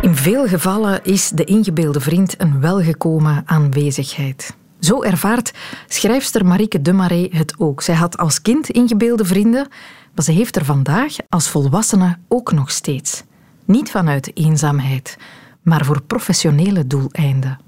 In 0.00 0.14
veel 0.14 0.46
gevallen 0.46 1.04
is 1.04 1.28
de 1.28 1.44
ingebeelde 1.44 2.00
vriend 2.00 2.34
een 2.38 2.60
welgekomen 2.60 3.42
aanwezigheid. 3.46 4.58
Zo 4.80 5.02
ervaart 5.02 5.52
schrijfster 5.88 6.46
Marieke 6.46 6.82
Dumaré 6.82 7.28
het 7.30 7.54
ook. 7.58 7.82
Zij 7.82 7.94
had 7.94 8.18
als 8.18 8.42
kind 8.42 8.70
ingebeelde 8.70 9.24
vrienden, 9.24 9.68
maar 10.14 10.24
ze 10.24 10.32
heeft 10.32 10.56
er 10.56 10.64
vandaag 10.64 11.16
als 11.28 11.48
volwassene 11.48 12.18
ook 12.28 12.52
nog 12.52 12.70
steeds. 12.70 13.22
Niet 13.64 13.90
vanuit 13.90 14.36
eenzaamheid, 14.36 15.16
maar 15.62 15.84
voor 15.84 16.02
professionele 16.02 16.86
doeleinden. 16.86 17.58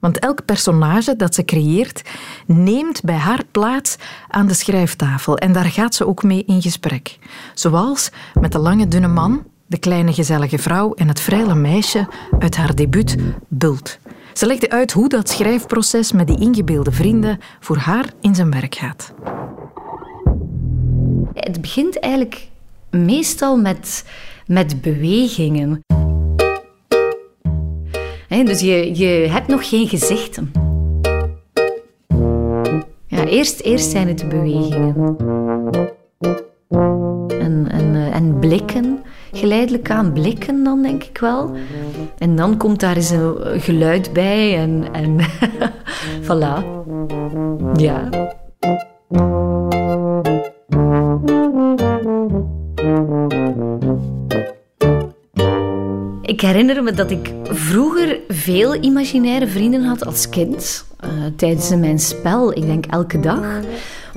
Want 0.00 0.18
elk 0.18 0.44
personage 0.44 1.16
dat 1.16 1.34
ze 1.34 1.44
creëert 1.44 2.02
neemt 2.46 3.02
bij 3.02 3.16
haar 3.16 3.44
plaats 3.50 3.96
aan 4.28 4.46
de 4.46 4.54
schrijftafel 4.54 5.38
en 5.38 5.52
daar 5.52 5.64
gaat 5.64 5.94
ze 5.94 6.06
ook 6.06 6.22
mee 6.22 6.44
in 6.44 6.62
gesprek. 6.62 7.18
Zoals 7.54 8.10
met 8.40 8.52
de 8.52 8.58
lange 8.58 8.88
dunne 8.88 9.08
man, 9.08 9.42
de 9.66 9.78
kleine 9.78 10.12
gezellige 10.12 10.58
vrouw 10.58 10.94
en 10.94 11.08
het 11.08 11.20
vrije 11.20 11.54
meisje 11.54 12.08
uit 12.38 12.56
haar 12.56 12.74
debuut 12.74 13.16
Bult. 13.48 13.98
Ze 14.38 14.46
legde 14.46 14.70
uit 14.70 14.92
hoe 14.92 15.08
dat 15.08 15.28
schrijfproces 15.28 16.12
met 16.12 16.26
die 16.26 16.40
ingebeelde 16.40 16.92
vrienden 16.92 17.38
voor 17.60 17.76
haar 17.76 18.12
in 18.20 18.34
zijn 18.34 18.50
werk 18.50 18.74
gaat. 18.74 19.12
Het 21.34 21.60
begint 21.60 21.98
eigenlijk 21.98 22.48
meestal 22.90 23.56
met, 23.56 24.04
met 24.46 24.80
bewegingen. 24.80 25.80
dus 28.28 28.60
je, 28.60 28.96
je 28.98 29.06
hebt 29.06 29.48
nog 29.48 29.68
geen 29.68 29.88
gezichten. 29.88 30.52
Ja, 33.06 33.24
eerst, 33.24 33.60
eerst 33.60 33.90
zijn 33.90 34.08
het 34.08 34.28
bewegingen. 34.28 35.16
En, 37.28 37.66
en, 37.70 37.94
eh, 37.94 38.14
en 38.14 38.38
blikken 38.38 39.02
geleidelijk 39.32 39.90
aan 39.90 40.12
blikken 40.12 40.64
dan, 40.64 40.82
denk 40.82 41.04
ik 41.04 41.18
wel. 41.18 41.56
En 42.18 42.36
dan 42.36 42.56
komt 42.56 42.80
daar 42.80 42.96
eens 42.96 43.10
een 43.10 43.60
geluid 43.60 44.12
bij 44.12 44.56
en, 44.56 44.84
en 44.92 45.18
voilà. 46.28 46.64
Ja. 47.76 48.08
Ik 56.22 56.40
herinner 56.40 56.82
me 56.82 56.92
dat 56.92 57.10
ik 57.10 57.32
vroeger 57.42 58.18
veel 58.28 58.74
imaginaire 58.74 59.46
vrienden 59.46 59.84
had 59.84 60.06
als 60.06 60.28
kind. 60.28 60.86
Uh, 61.04 61.10
tijdens 61.36 61.76
mijn 61.76 61.98
spel, 61.98 62.52
ik 62.52 62.66
denk 62.66 62.86
elke 62.86 63.20
dag. 63.20 63.40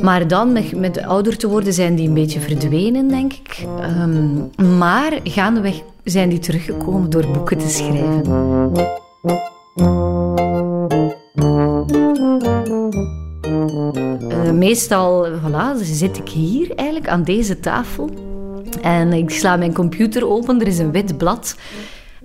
Maar 0.02 0.28
dan, 0.28 0.52
met, 0.52 0.76
met 0.76 1.02
ouder 1.02 1.38
te 1.38 1.48
worden, 1.48 1.74
zijn 1.74 1.96
die 1.96 2.08
een 2.08 2.14
beetje 2.14 2.40
verdwenen, 2.40 3.08
denk 3.08 3.34
ik. 3.34 3.66
Um, 4.00 4.50
maar 4.78 5.20
gaandeweg 5.24 5.82
zijn 6.04 6.30
die 6.30 6.40
teruggekomen 6.40 7.10
door 7.10 7.28
boeken 7.28 7.58
te 7.58 7.70
schrijven. 7.70 8.22
Uh, 14.30 14.52
meestal 14.52 15.28
voilà, 15.28 15.84
zit 15.84 16.18
ik 16.18 16.30
hier 16.30 16.72
eigenlijk 16.76 17.10
aan 17.10 17.24
deze 17.24 17.60
tafel. 17.60 18.10
En 18.82 19.14
ik 19.14 19.30
sla 19.30 19.56
mijn 19.56 19.74
computer 19.74 20.28
open, 20.28 20.62
er 20.62 20.68
is 20.68 20.80
een 20.80 20.92
wit 20.92 21.18
blad. 21.18 21.56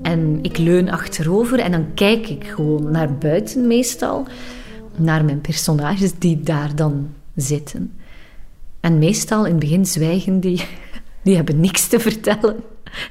En 0.03 0.39
ik 0.43 0.59
leun 0.59 0.91
achterover 0.91 1.59
en 1.59 1.73
dan 1.73 1.87
kijk 1.95 2.29
ik 2.29 2.45
gewoon 2.45 2.91
naar 2.91 3.15
buiten 3.15 3.67
meestal. 3.67 4.27
Naar 4.97 5.25
mijn 5.25 5.41
personages 5.41 6.19
die 6.19 6.41
daar 6.41 6.75
dan 6.75 7.09
zitten. 7.37 7.93
En 8.81 8.99
meestal 8.99 9.45
in 9.45 9.51
het 9.51 9.61
begin 9.61 9.87
zwijgen 9.87 10.41
die, 10.41 10.65
die 11.25 11.37
hebben 11.37 11.61
niks 11.61 11.89
te 11.89 12.01
vertellen. 12.01 12.57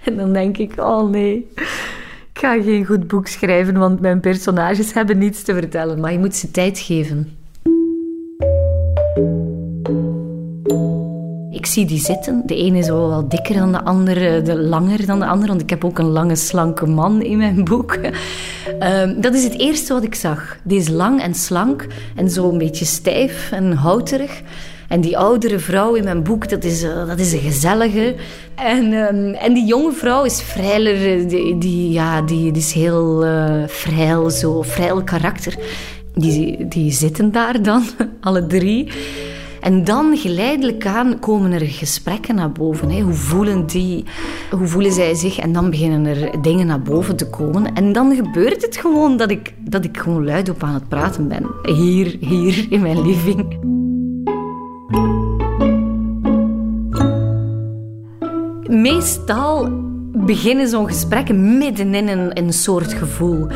En 0.03 0.17
dan 0.17 0.33
denk 0.33 0.57
ik, 0.57 0.73
oh 0.77 1.09
nee, 1.09 1.47
ik 2.33 2.39
ga 2.39 2.61
geen 2.61 2.85
goed 2.85 3.07
boek 3.07 3.27
schrijven, 3.27 3.77
want 3.77 3.99
mijn 3.99 4.19
personages 4.19 4.93
hebben 4.93 5.17
niets 5.17 5.43
te 5.43 5.53
vertellen. 5.53 5.99
Maar 5.99 6.11
je 6.11 6.19
moet 6.19 6.35
ze 6.35 6.51
tijd 6.51 6.79
geven. 6.79 7.37
Ik 11.65 11.71
zie 11.71 11.85
die 11.85 11.99
zitten. 11.99 12.43
De 12.45 12.55
ene 12.55 12.77
is 12.77 12.87
wel 12.87 13.27
dikker 13.27 13.55
dan 13.55 13.71
de 13.71 13.83
andere, 13.83 14.41
de 14.41 14.55
langer 14.57 15.05
dan 15.05 15.19
de 15.19 15.25
andere. 15.25 15.47
Want 15.47 15.61
ik 15.61 15.69
heb 15.69 15.85
ook 15.85 15.99
een 15.99 16.09
lange, 16.09 16.35
slanke 16.35 16.85
man 16.85 17.21
in 17.21 17.37
mijn 17.37 17.63
boek. 17.63 17.97
Ehm, 18.79 19.21
dat 19.21 19.33
is 19.33 19.43
het 19.43 19.59
eerste 19.59 19.93
wat 19.93 20.03
ik 20.03 20.15
zag. 20.15 20.57
Die 20.63 20.79
is 20.79 20.89
lang 20.89 21.21
en 21.21 21.33
slank 21.33 21.87
en 22.15 22.29
zo 22.29 22.49
een 22.49 22.57
beetje 22.57 22.85
stijf 22.85 23.51
en 23.51 23.71
houterig. 23.71 24.41
En 24.87 25.01
die 25.01 25.17
oudere 25.17 25.59
vrouw 25.59 25.93
in 25.93 26.03
mijn 26.03 26.23
boek, 26.23 26.49
dat 26.49 26.63
is, 26.63 26.83
uh, 26.83 27.07
dat 27.07 27.19
is 27.19 27.33
een 27.33 27.39
gezellige. 27.39 28.15
En, 28.55 28.93
um, 28.93 29.33
en 29.33 29.53
die 29.53 29.65
jonge 29.65 29.91
vrouw 29.91 30.23
is 30.23 30.41
vrijler, 30.41 31.27
die, 31.27 31.57
die 31.57 31.91
ja, 31.91 32.21
die, 32.21 32.51
die 32.51 32.61
is 32.61 32.73
heel 32.73 33.25
uh, 33.25 33.63
vrij, 33.67 34.29
zo 34.29 34.61
vrij 34.61 35.03
karakter. 35.03 35.55
Die, 36.13 36.67
die 36.67 36.91
zitten 36.91 37.31
daar 37.31 37.61
dan, 37.61 37.83
alle 38.21 38.47
drie. 38.47 38.91
En 39.65 39.83
dan 39.83 40.17
geleidelijk 40.17 40.85
aan 40.85 41.19
komen 41.19 41.51
er 41.51 41.65
gesprekken 41.67 42.35
naar 42.35 42.51
boven. 42.51 42.89
Hè. 42.89 43.01
Hoe 43.01 43.13
voelen 43.13 43.65
die? 43.65 44.03
Hoe 44.51 44.67
voelen 44.67 44.91
zij 44.91 45.13
zich? 45.13 45.37
En 45.37 45.53
dan 45.53 45.69
beginnen 45.69 46.05
er 46.05 46.41
dingen 46.41 46.67
naar 46.67 46.81
boven 46.81 47.15
te 47.15 47.29
komen. 47.29 47.73
En 47.73 47.93
dan 47.93 48.15
gebeurt 48.15 48.61
het 48.61 48.77
gewoon 48.77 49.17
dat 49.17 49.31
ik, 49.31 49.53
dat 49.59 49.83
ik 49.85 49.97
gewoon 49.97 50.25
luidop 50.25 50.63
aan 50.63 50.73
het 50.73 50.87
praten 50.87 51.27
ben. 51.27 51.45
Hier, 51.63 52.17
hier 52.19 52.65
in 52.69 52.81
mijn 52.81 53.01
living. 53.01 53.57
Meestal 58.81 59.69
beginnen 60.11 60.67
zo'n 60.67 60.87
gesprekken 60.87 61.57
midden 61.57 61.93
in 61.93 62.07
een, 62.07 62.37
een 62.37 62.53
soort 62.53 62.93
gevoel 62.93 63.47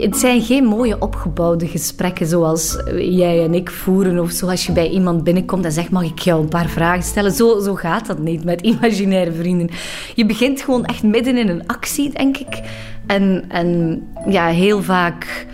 het 0.00 0.16
zijn 0.16 0.42
geen 0.42 0.64
mooie 0.64 0.98
opgebouwde 0.98 1.66
gesprekken 1.66 2.26
zoals 2.26 2.76
jij 2.96 3.44
en 3.44 3.54
ik 3.54 3.70
voeren. 3.70 4.18
Of 4.18 4.30
zoals 4.30 4.66
je 4.66 4.72
bij 4.72 4.88
iemand 4.88 5.24
binnenkomt 5.24 5.64
en 5.64 5.72
zegt: 5.72 5.90
Mag 5.90 6.04
ik 6.04 6.18
jou 6.18 6.42
een 6.42 6.48
paar 6.48 6.68
vragen 6.68 7.02
stellen? 7.02 7.32
Zo, 7.32 7.60
zo 7.60 7.74
gaat 7.74 8.06
dat 8.06 8.18
niet 8.18 8.44
met 8.44 8.60
imaginaire 8.72 9.32
vrienden. 9.32 9.70
Je 10.14 10.26
begint 10.26 10.60
gewoon 10.60 10.84
echt 10.84 11.02
midden 11.02 11.36
in 11.36 11.48
een 11.48 11.66
actie, 11.66 12.10
denk 12.10 12.36
ik. 12.36 12.60
En, 13.06 13.44
en 13.48 14.02
ja, 14.28 14.46
heel 14.46 14.82
vaak. 14.82 15.46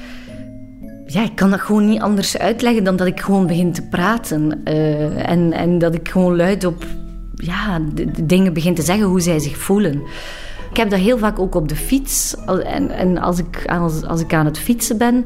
Ja, 1.06 1.22
ik 1.22 1.34
kan 1.34 1.50
dat 1.50 1.60
gewoon 1.60 1.88
niet 1.88 2.00
anders 2.00 2.38
uitleggen 2.38 2.84
dan 2.84 2.96
dat 2.96 3.06
ik 3.06 3.20
gewoon 3.20 3.46
begin 3.46 3.72
te 3.72 3.82
praten. 3.82 4.60
Uh, 4.64 5.30
en, 5.30 5.52
en 5.52 5.78
dat 5.78 5.94
ik 5.94 6.08
gewoon 6.08 6.36
luid 6.36 6.64
op 6.64 6.84
ja, 7.34 7.80
de 7.94 8.26
dingen 8.26 8.52
begin 8.52 8.74
te 8.74 8.82
zeggen 8.82 9.06
hoe 9.06 9.20
zij 9.20 9.38
zich 9.38 9.56
voelen. 9.56 10.02
Ik 10.70 10.76
heb 10.76 10.90
dat 10.90 10.98
heel 10.98 11.18
vaak 11.18 11.38
ook 11.38 11.54
op 11.54 11.68
de 11.68 11.76
fiets. 11.76 12.34
En, 12.46 12.90
en 12.90 13.18
als, 13.18 13.38
ik, 13.38 13.64
als, 13.66 14.02
als 14.02 14.20
ik 14.20 14.34
aan 14.34 14.44
het 14.44 14.58
fietsen 14.58 14.98
ben, 14.98 15.24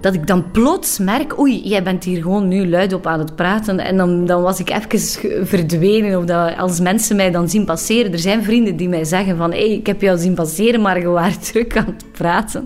dat 0.00 0.14
ik 0.14 0.26
dan 0.26 0.50
plots 0.50 0.98
merk, 0.98 1.38
oei, 1.38 1.68
jij 1.68 1.82
bent 1.82 2.04
hier 2.04 2.22
gewoon 2.22 2.48
nu 2.48 2.68
luid 2.68 2.92
op 2.92 3.06
aan 3.06 3.18
het 3.18 3.36
praten. 3.36 3.78
En 3.78 3.96
dan, 3.96 4.26
dan 4.26 4.42
was 4.42 4.60
ik 4.60 4.70
even 4.70 5.46
verdwenen. 5.46 6.18
Of 6.18 6.24
dat, 6.24 6.56
als 6.56 6.80
mensen 6.80 7.16
mij 7.16 7.30
dan 7.30 7.48
zien 7.48 7.64
passeren. 7.64 8.12
Er 8.12 8.18
zijn 8.18 8.44
vrienden 8.44 8.76
die 8.76 8.88
mij 8.88 9.04
zeggen 9.04 9.36
van, 9.36 9.52
hé, 9.52 9.58
hey, 9.58 9.76
ik 9.76 9.86
heb 9.86 10.00
jou 10.00 10.18
zien 10.18 10.34
passeren, 10.34 10.80
maar 10.80 11.00
je 11.00 11.08
waart 11.08 11.46
terug 11.52 11.76
aan 11.76 11.86
het 11.86 12.12
praten. 12.12 12.64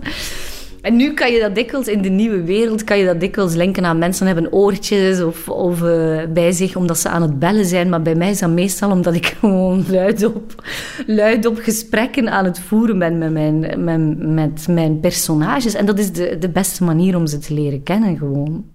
En 0.83 0.95
nu 0.95 1.13
kan 1.13 1.31
je 1.31 1.39
dat 1.39 1.55
dikwijls 1.55 1.87
in 1.87 2.01
de 2.01 2.09
nieuwe 2.09 2.43
wereld, 2.43 2.83
kan 2.83 2.97
je 2.97 3.05
dat 3.05 3.19
dikwijls 3.19 3.53
linken 3.55 3.85
aan 3.85 3.97
mensen 3.97 4.25
hebben 4.25 4.53
oortjes 4.53 5.21
of, 5.21 5.49
of 5.49 5.81
uh, 5.81 6.21
bij 6.33 6.51
zich 6.51 6.75
omdat 6.75 6.97
ze 6.97 7.09
aan 7.09 7.21
het 7.21 7.39
bellen 7.39 7.65
zijn. 7.65 7.89
Maar 7.89 8.01
bij 8.01 8.15
mij 8.15 8.29
is 8.29 8.39
dat 8.39 8.49
meestal 8.49 8.91
omdat 8.91 9.13
ik 9.13 9.25
gewoon 9.39 9.85
luidop, 9.89 10.63
luidop 11.07 11.57
gesprekken 11.57 12.29
aan 12.29 12.45
het 12.45 12.59
voeren 12.59 12.99
ben 12.99 13.17
met 13.17 13.31
mijn, 13.31 13.59
met, 13.59 14.17
met 14.33 14.67
mijn 14.67 14.99
personages. 14.99 15.73
En 15.73 15.85
dat 15.85 15.99
is 15.99 16.11
de, 16.11 16.37
de 16.39 16.49
beste 16.49 16.83
manier 16.83 17.15
om 17.15 17.27
ze 17.27 17.37
te 17.37 17.53
leren 17.53 17.83
kennen 17.83 18.17
gewoon. 18.17 18.65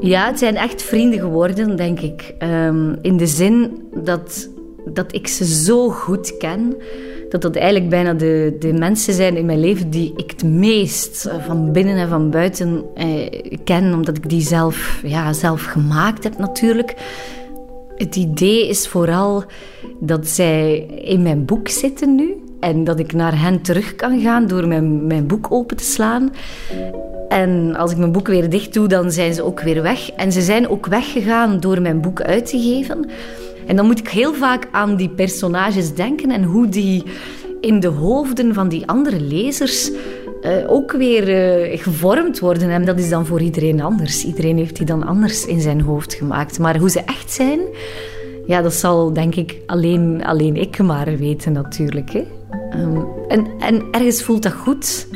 Ja, 0.00 0.26
het 0.26 0.38
zijn 0.38 0.56
echt 0.56 0.82
vrienden 0.82 1.20
geworden, 1.20 1.76
denk 1.76 2.00
ik. 2.00 2.34
Um, 2.42 2.98
in 3.00 3.16
de 3.16 3.26
zin 3.26 3.82
dat 3.94 4.50
dat 4.94 5.14
ik 5.14 5.26
ze 5.26 5.44
zo 5.44 5.90
goed 5.90 6.36
ken 6.36 6.76
dat 7.32 7.42
dat 7.42 7.56
eigenlijk 7.56 7.90
bijna 7.90 8.14
de, 8.14 8.56
de 8.58 8.72
mensen 8.72 9.14
zijn 9.14 9.36
in 9.36 9.46
mijn 9.46 9.60
leven 9.60 9.90
die 9.90 10.12
ik 10.16 10.30
het 10.30 10.44
meest 10.44 11.28
van 11.46 11.72
binnen 11.72 11.96
en 11.96 12.08
van 12.08 12.30
buiten 12.30 12.84
eh, 12.94 13.56
ken, 13.64 13.94
omdat 13.94 14.16
ik 14.16 14.28
die 14.28 14.40
zelf, 14.40 15.00
ja, 15.04 15.32
zelf 15.32 15.64
gemaakt 15.64 16.24
heb 16.24 16.38
natuurlijk. 16.38 16.94
Het 17.96 18.16
idee 18.16 18.68
is 18.68 18.88
vooral 18.88 19.44
dat 20.00 20.26
zij 20.26 20.76
in 20.86 21.22
mijn 21.22 21.44
boek 21.44 21.68
zitten 21.68 22.14
nu 22.14 22.34
en 22.60 22.84
dat 22.84 22.98
ik 22.98 23.12
naar 23.12 23.40
hen 23.40 23.62
terug 23.62 23.94
kan 23.94 24.20
gaan 24.20 24.46
door 24.46 24.68
mijn, 24.68 25.06
mijn 25.06 25.26
boek 25.26 25.46
open 25.50 25.76
te 25.76 25.84
slaan. 25.84 26.30
En 27.28 27.76
als 27.76 27.90
ik 27.90 27.98
mijn 27.98 28.12
boek 28.12 28.26
weer 28.26 28.50
dicht 28.50 28.74
doe, 28.74 28.88
dan 28.88 29.10
zijn 29.10 29.34
ze 29.34 29.42
ook 29.42 29.60
weer 29.60 29.82
weg. 29.82 30.10
En 30.10 30.32
ze 30.32 30.40
zijn 30.40 30.68
ook 30.68 30.86
weggegaan 30.86 31.60
door 31.60 31.80
mijn 31.80 32.00
boek 32.00 32.20
uit 32.22 32.46
te 32.46 32.58
geven. 32.58 33.10
En 33.66 33.76
dan 33.76 33.86
moet 33.86 33.98
ik 33.98 34.08
heel 34.08 34.34
vaak 34.34 34.68
aan 34.70 34.96
die 34.96 35.08
personages 35.08 35.94
denken 35.94 36.30
en 36.30 36.44
hoe 36.44 36.68
die 36.68 37.02
in 37.60 37.80
de 37.80 37.88
hoofden 37.88 38.54
van 38.54 38.68
die 38.68 38.86
andere 38.86 39.20
lezers 39.20 39.90
uh, 40.42 40.70
ook 40.70 40.92
weer 40.92 41.28
uh, 41.28 41.78
gevormd 41.78 42.38
worden. 42.38 42.70
En 42.70 42.84
dat 42.84 42.98
is 42.98 43.08
dan 43.08 43.26
voor 43.26 43.40
iedereen 43.40 43.80
anders. 43.80 44.24
Iedereen 44.24 44.56
heeft 44.56 44.76
die 44.76 44.86
dan 44.86 45.06
anders 45.06 45.46
in 45.46 45.60
zijn 45.60 45.80
hoofd 45.80 46.14
gemaakt. 46.14 46.58
Maar 46.58 46.78
hoe 46.78 46.90
ze 46.90 47.00
echt 47.00 47.30
zijn, 47.30 47.60
ja, 48.46 48.62
dat 48.62 48.74
zal 48.74 49.12
denk 49.12 49.34
ik 49.34 49.58
alleen, 49.66 50.24
alleen 50.24 50.56
ik 50.56 50.78
maar 50.78 51.16
weten 51.16 51.52
natuurlijk. 51.52 52.10
Hè. 52.10 52.24
Um, 52.80 53.04
en, 53.28 53.46
en 53.58 53.82
ergens 53.90 54.22
voelt 54.22 54.42
dat 54.42 54.52
goed 54.52 55.06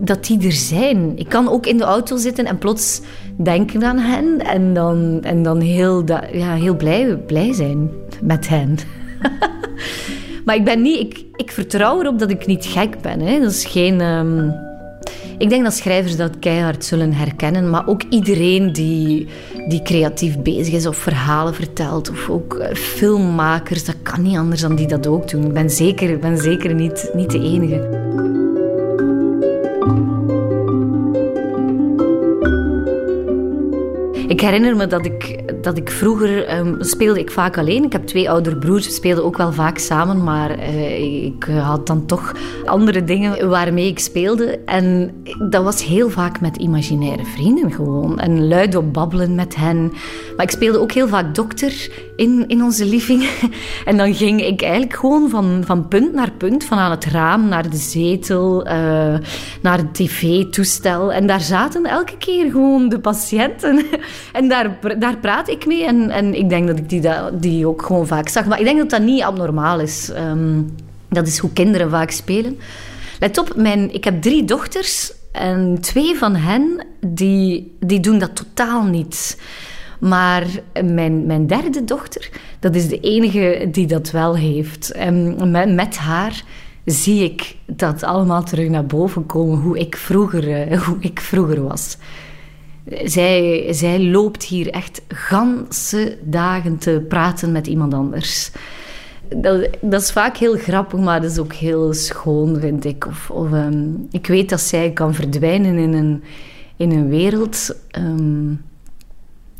dat 0.00 0.24
die 0.24 0.44
er 0.44 0.52
zijn. 0.52 1.18
Ik 1.18 1.28
kan 1.28 1.48
ook 1.48 1.66
in 1.66 1.76
de 1.76 1.84
auto 1.84 2.16
zitten 2.16 2.46
en 2.46 2.58
plots 2.58 3.00
denken 3.36 3.84
aan 3.84 3.98
hen 3.98 4.38
en 4.38 4.74
dan, 4.74 5.18
en 5.22 5.42
dan 5.42 5.60
heel, 5.60 6.04
ja, 6.32 6.54
heel 6.54 6.76
blij, 6.76 7.16
blij 7.16 7.52
zijn 7.52 7.90
met 8.22 8.48
hen. 8.48 8.76
maar 10.44 10.54
ik 10.54 10.64
ben 10.64 10.82
niet... 10.82 10.98
Ik, 11.00 11.24
ik 11.36 11.50
vertrouw 11.50 12.00
erop 12.00 12.18
dat 12.18 12.30
ik 12.30 12.46
niet 12.46 12.66
gek 12.66 13.00
ben. 13.00 13.20
Hè. 13.20 13.40
Dat 13.40 13.50
is 13.50 13.64
geen... 13.64 14.00
Um, 14.00 14.54
ik 15.38 15.48
denk 15.48 15.64
dat 15.64 15.74
schrijvers 15.74 16.16
dat 16.16 16.38
keihard 16.38 16.84
zullen 16.84 17.12
herkennen, 17.12 17.70
maar 17.70 17.86
ook 17.86 18.02
iedereen 18.10 18.72
die, 18.72 19.26
die 19.68 19.82
creatief 19.82 20.38
bezig 20.38 20.74
is 20.74 20.86
of 20.86 20.96
verhalen 20.96 21.54
vertelt, 21.54 22.10
of 22.10 22.30
ook 22.30 22.54
eh, 22.54 22.74
filmmakers, 22.74 23.84
dat 23.84 23.96
kan 24.02 24.22
niet 24.22 24.36
anders 24.36 24.60
dan 24.60 24.74
die 24.74 24.86
dat 24.86 25.06
ook 25.06 25.30
doen. 25.30 25.44
Ik 25.44 25.52
ben 25.52 25.70
zeker, 25.70 26.18
ben 26.18 26.38
zeker 26.38 26.74
niet, 26.74 27.10
niet 27.14 27.30
de 27.30 27.38
enige. 27.38 28.08
Ik 34.28 34.40
herinner 34.40 34.76
me 34.76 34.86
dat 34.86 35.06
ik, 35.06 35.42
dat 35.62 35.76
ik 35.76 35.90
vroeger 35.90 36.58
um, 36.58 36.76
speelde 36.80 37.20
ik 37.20 37.30
vaak 37.30 37.58
alleen. 37.58 37.84
Ik 37.84 37.92
heb 37.92 38.06
twee 38.06 38.30
oudere 38.30 38.56
broers, 38.56 38.86
we 38.86 38.92
speelden 38.92 39.24
ook 39.24 39.36
wel 39.36 39.52
vaak 39.52 39.78
samen, 39.78 40.24
maar 40.24 40.58
uh, 40.58 41.24
ik 41.24 41.44
had 41.44 41.86
dan 41.86 42.06
toch 42.06 42.34
andere 42.64 43.04
dingen 43.04 43.48
waarmee 43.48 43.86
ik 43.86 43.98
speelde. 43.98 44.58
En 44.64 45.12
dat 45.48 45.64
was 45.64 45.84
heel 45.84 46.10
vaak 46.10 46.40
met 46.40 46.56
imaginaire 46.56 47.24
vrienden 47.24 47.72
gewoon. 47.72 48.18
En 48.18 48.48
luid 48.48 48.74
op 48.74 48.92
babbelen 48.92 49.34
met 49.34 49.56
hen. 49.56 49.92
Maar 50.36 50.44
ik 50.44 50.50
speelde 50.50 50.78
ook 50.78 50.92
heel 50.92 51.08
vaak 51.08 51.34
dokter 51.34 51.90
in, 52.16 52.44
in 52.46 52.62
onze 52.62 52.84
living. 52.84 53.28
En 53.84 53.96
dan 53.96 54.14
ging 54.14 54.44
ik 54.44 54.62
eigenlijk 54.62 54.94
gewoon 54.94 55.28
van, 55.28 55.62
van 55.64 55.88
punt 55.88 56.12
naar 56.12 56.30
punt, 56.30 56.64
van 56.64 56.78
aan 56.78 56.90
het 56.90 57.04
raam 57.04 57.48
naar 57.48 57.70
de 57.70 57.76
zetel, 57.76 58.66
uh, 58.66 58.72
naar 59.62 59.76
het 59.76 59.94
tv-toestel. 59.94 61.12
En 61.12 61.26
daar 61.26 61.40
zaten 61.40 61.84
elke 61.86 62.16
keer 62.18 62.50
gewoon 62.50 62.88
de 62.88 63.00
patiënten. 63.00 63.78
En 64.32 64.48
daar, 64.48 64.78
daar 64.98 65.16
praat 65.16 65.48
ik 65.50 65.66
mee. 65.66 65.84
En, 65.84 66.10
en 66.10 66.34
ik 66.34 66.48
denk 66.48 66.66
dat 66.66 66.78
ik 66.78 66.88
die, 66.88 67.02
die 67.32 67.66
ook 67.66 67.82
gewoon 67.82 68.06
vaak 68.06 68.28
zag. 68.28 68.46
Maar 68.46 68.58
ik 68.58 68.64
denk 68.64 68.78
dat 68.78 68.90
dat 68.90 69.02
niet 69.02 69.22
abnormaal 69.22 69.80
is. 69.80 70.10
Um, 70.16 70.74
dat 71.08 71.26
is 71.26 71.38
hoe 71.38 71.52
kinderen 71.52 71.90
vaak 71.90 72.10
spelen. 72.10 72.58
Let 73.20 73.38
op, 73.38 73.52
mijn, 73.56 73.94
ik 73.94 74.04
heb 74.04 74.22
drie 74.22 74.44
dochters. 74.44 75.12
En 75.32 75.78
twee 75.80 76.16
van 76.16 76.36
hen, 76.36 76.86
die, 77.06 77.76
die 77.80 78.00
doen 78.00 78.18
dat 78.18 78.36
totaal 78.36 78.84
niet. 78.84 79.40
Maar 80.00 80.46
mijn, 80.84 81.26
mijn 81.26 81.46
derde 81.46 81.84
dochter, 81.84 82.30
dat 82.60 82.74
is 82.74 82.88
de 82.88 83.00
enige 83.00 83.68
die 83.70 83.86
dat 83.86 84.10
wel 84.10 84.36
heeft. 84.36 84.90
En 84.90 85.50
met, 85.50 85.74
met 85.74 85.96
haar 85.96 86.44
zie 86.84 87.24
ik 87.24 87.56
dat 87.66 88.02
allemaal 88.02 88.44
terug 88.44 88.68
naar 88.68 88.86
boven 88.86 89.26
komen, 89.26 89.58
hoe 89.58 89.78
ik 89.78 89.96
vroeger, 89.96 90.52
eh, 90.52 90.80
hoe 90.82 90.96
ik 91.00 91.20
vroeger 91.20 91.62
was. 91.62 91.96
Zij, 93.04 93.66
zij 93.70 94.00
loopt 94.00 94.42
hier 94.42 94.70
echt 94.70 95.02
ganse 95.08 96.18
dagen 96.22 96.78
te 96.78 97.04
praten 97.08 97.52
met 97.52 97.66
iemand 97.66 97.94
anders. 97.94 98.50
Dat, 99.36 99.68
dat, 99.80 100.02
is 100.02 100.12
vaak 100.12 100.36
heel 100.36 100.56
grappig, 100.56 101.00
maar 101.00 101.20
dat 101.20 101.30
is 101.30 101.38
ook 101.38 101.52
heel 101.52 101.92
schoon, 101.92 102.60
vind 102.60 102.84
ik. 102.84 103.06
Of, 103.06 103.30
of 103.30 103.52
ehm, 103.52 103.88
ik 104.10 104.26
weet 104.26 104.48
dat 104.48 104.60
zij 104.60 104.90
kan 104.90 105.14
verdwijnen 105.14 105.78
in 105.78 105.92
een, 105.92 106.22
in 106.76 106.90
een 106.90 107.08
wereld 107.08 107.76
ehm, 107.90 108.52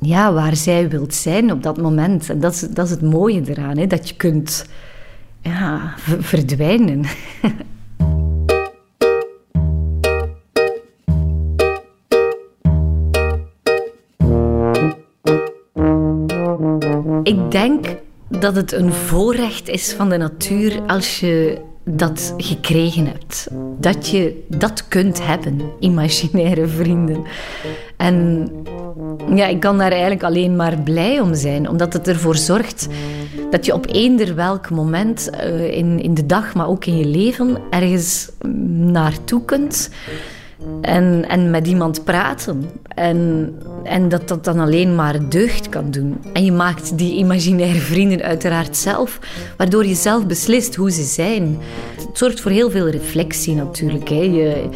ja, 0.01 0.33
waar 0.33 0.57
zij 0.57 0.89
wilt 0.89 1.15
zijn 1.15 1.53
op 1.53 1.63
dat 1.63 1.81
moment. 1.81 2.31
En 2.31 2.41
dat 2.41 2.53
is, 2.53 2.61
dat 2.61 2.85
is 2.85 2.91
het 2.91 3.03
mooie 3.03 3.43
eraan, 3.47 3.79
hè, 3.79 3.87
dat 3.87 4.09
je 4.09 4.17
kunt 4.17 4.67
ja, 5.43 5.95
verdwijnen. 6.21 7.05
denk 17.51 17.87
dat 18.29 18.57
het 18.57 18.73
een 18.73 18.93
voorrecht 18.93 19.69
is 19.69 19.93
van 19.93 20.09
de 20.09 20.17
natuur 20.17 20.81
als 20.87 21.21
je 21.21 21.61
dat 21.85 22.35
gekregen 22.37 23.07
hebt. 23.07 23.49
Dat 23.79 24.09
je 24.09 24.45
dat 24.49 24.89
kunt 24.89 25.27
hebben, 25.27 25.61
imaginaire 25.79 26.67
vrienden. 26.67 27.23
En 27.97 28.49
ja, 29.35 29.47
ik 29.47 29.61
kan 29.61 29.79
daar 29.79 29.91
eigenlijk 29.91 30.23
alleen 30.23 30.57
maar 30.57 30.83
blij 30.83 31.21
om 31.21 31.35
zijn, 31.35 31.69
omdat 31.69 31.93
het 31.93 32.09
ervoor 32.09 32.37
zorgt 32.37 32.89
dat 33.51 33.67
je 33.67 33.75
op 33.75 33.87
eender 33.87 34.35
welk 34.35 34.71
moment 34.71 35.31
uh, 35.35 35.77
in, 35.77 36.01
in 36.01 36.15
de 36.15 36.27
dag, 36.27 36.55
maar 36.55 36.69
ook 36.69 36.85
in 36.85 36.97
je 36.97 37.07
leven, 37.07 37.59
ergens 37.71 38.31
naartoe 38.93 39.45
kunt 39.45 39.91
en, 40.81 41.29
en 41.29 41.51
met 41.51 41.67
iemand 41.67 42.05
praten. 42.05 42.71
En, 42.95 43.53
en 43.85 44.09
dat 44.09 44.29
dat 44.29 44.45
dan 44.45 44.59
alleen 44.59 44.95
maar 44.95 45.29
deugd 45.29 45.69
kan 45.69 45.91
doen. 45.91 46.19
En 46.33 46.45
je 46.45 46.53
maakt 46.53 46.99
die 46.99 47.17
imaginaire 47.17 47.79
vrienden 47.79 48.23
uiteraard 48.23 48.77
zelf, 48.77 49.19
waardoor 49.57 49.87
je 49.87 49.95
zelf 49.95 50.27
beslist 50.27 50.75
hoe 50.75 50.91
ze 50.91 51.03
zijn. 51.03 51.59
Het 51.97 52.19
zorgt 52.19 52.41
voor 52.41 52.51
heel 52.51 52.71
veel 52.71 52.89
reflectie 52.89 53.55
natuurlijk. 53.55 54.09
Hè. 54.09 54.21
Je, 54.21 54.69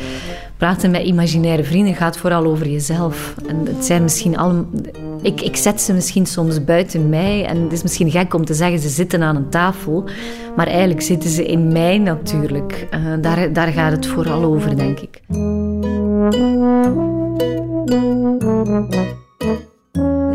praten 0.56 0.90
met 0.90 1.02
imaginaire 1.02 1.64
vrienden 1.64 1.94
gaat 1.94 2.16
vooral 2.16 2.44
over 2.44 2.68
jezelf. 2.68 3.34
En 3.46 3.66
het 3.66 3.84
zijn 3.84 4.02
misschien 4.02 4.36
allemaal... 4.36 4.66
Ik, 5.24 5.40
ik 5.40 5.56
zet 5.56 5.80
ze 5.80 5.92
misschien 5.92 6.26
soms 6.26 6.64
buiten 6.64 7.08
mij. 7.08 7.44
En 7.44 7.62
het 7.62 7.72
is 7.72 7.82
misschien 7.82 8.10
gek 8.10 8.34
om 8.34 8.44
te 8.44 8.54
zeggen, 8.54 8.78
ze 8.78 8.88
zitten 8.88 9.22
aan 9.22 9.36
een 9.36 9.48
tafel. 9.48 10.04
Maar 10.56 10.66
eigenlijk 10.66 11.02
zitten 11.02 11.30
ze 11.30 11.44
in 11.44 11.72
mij 11.72 11.98
natuurlijk. 11.98 12.88
Uh, 12.94 13.14
daar, 13.20 13.52
daar 13.52 13.68
gaat 13.68 13.92
het 13.92 14.06
vooral 14.06 14.44
over, 14.44 14.76
denk 14.76 15.00
ik. 15.00 15.20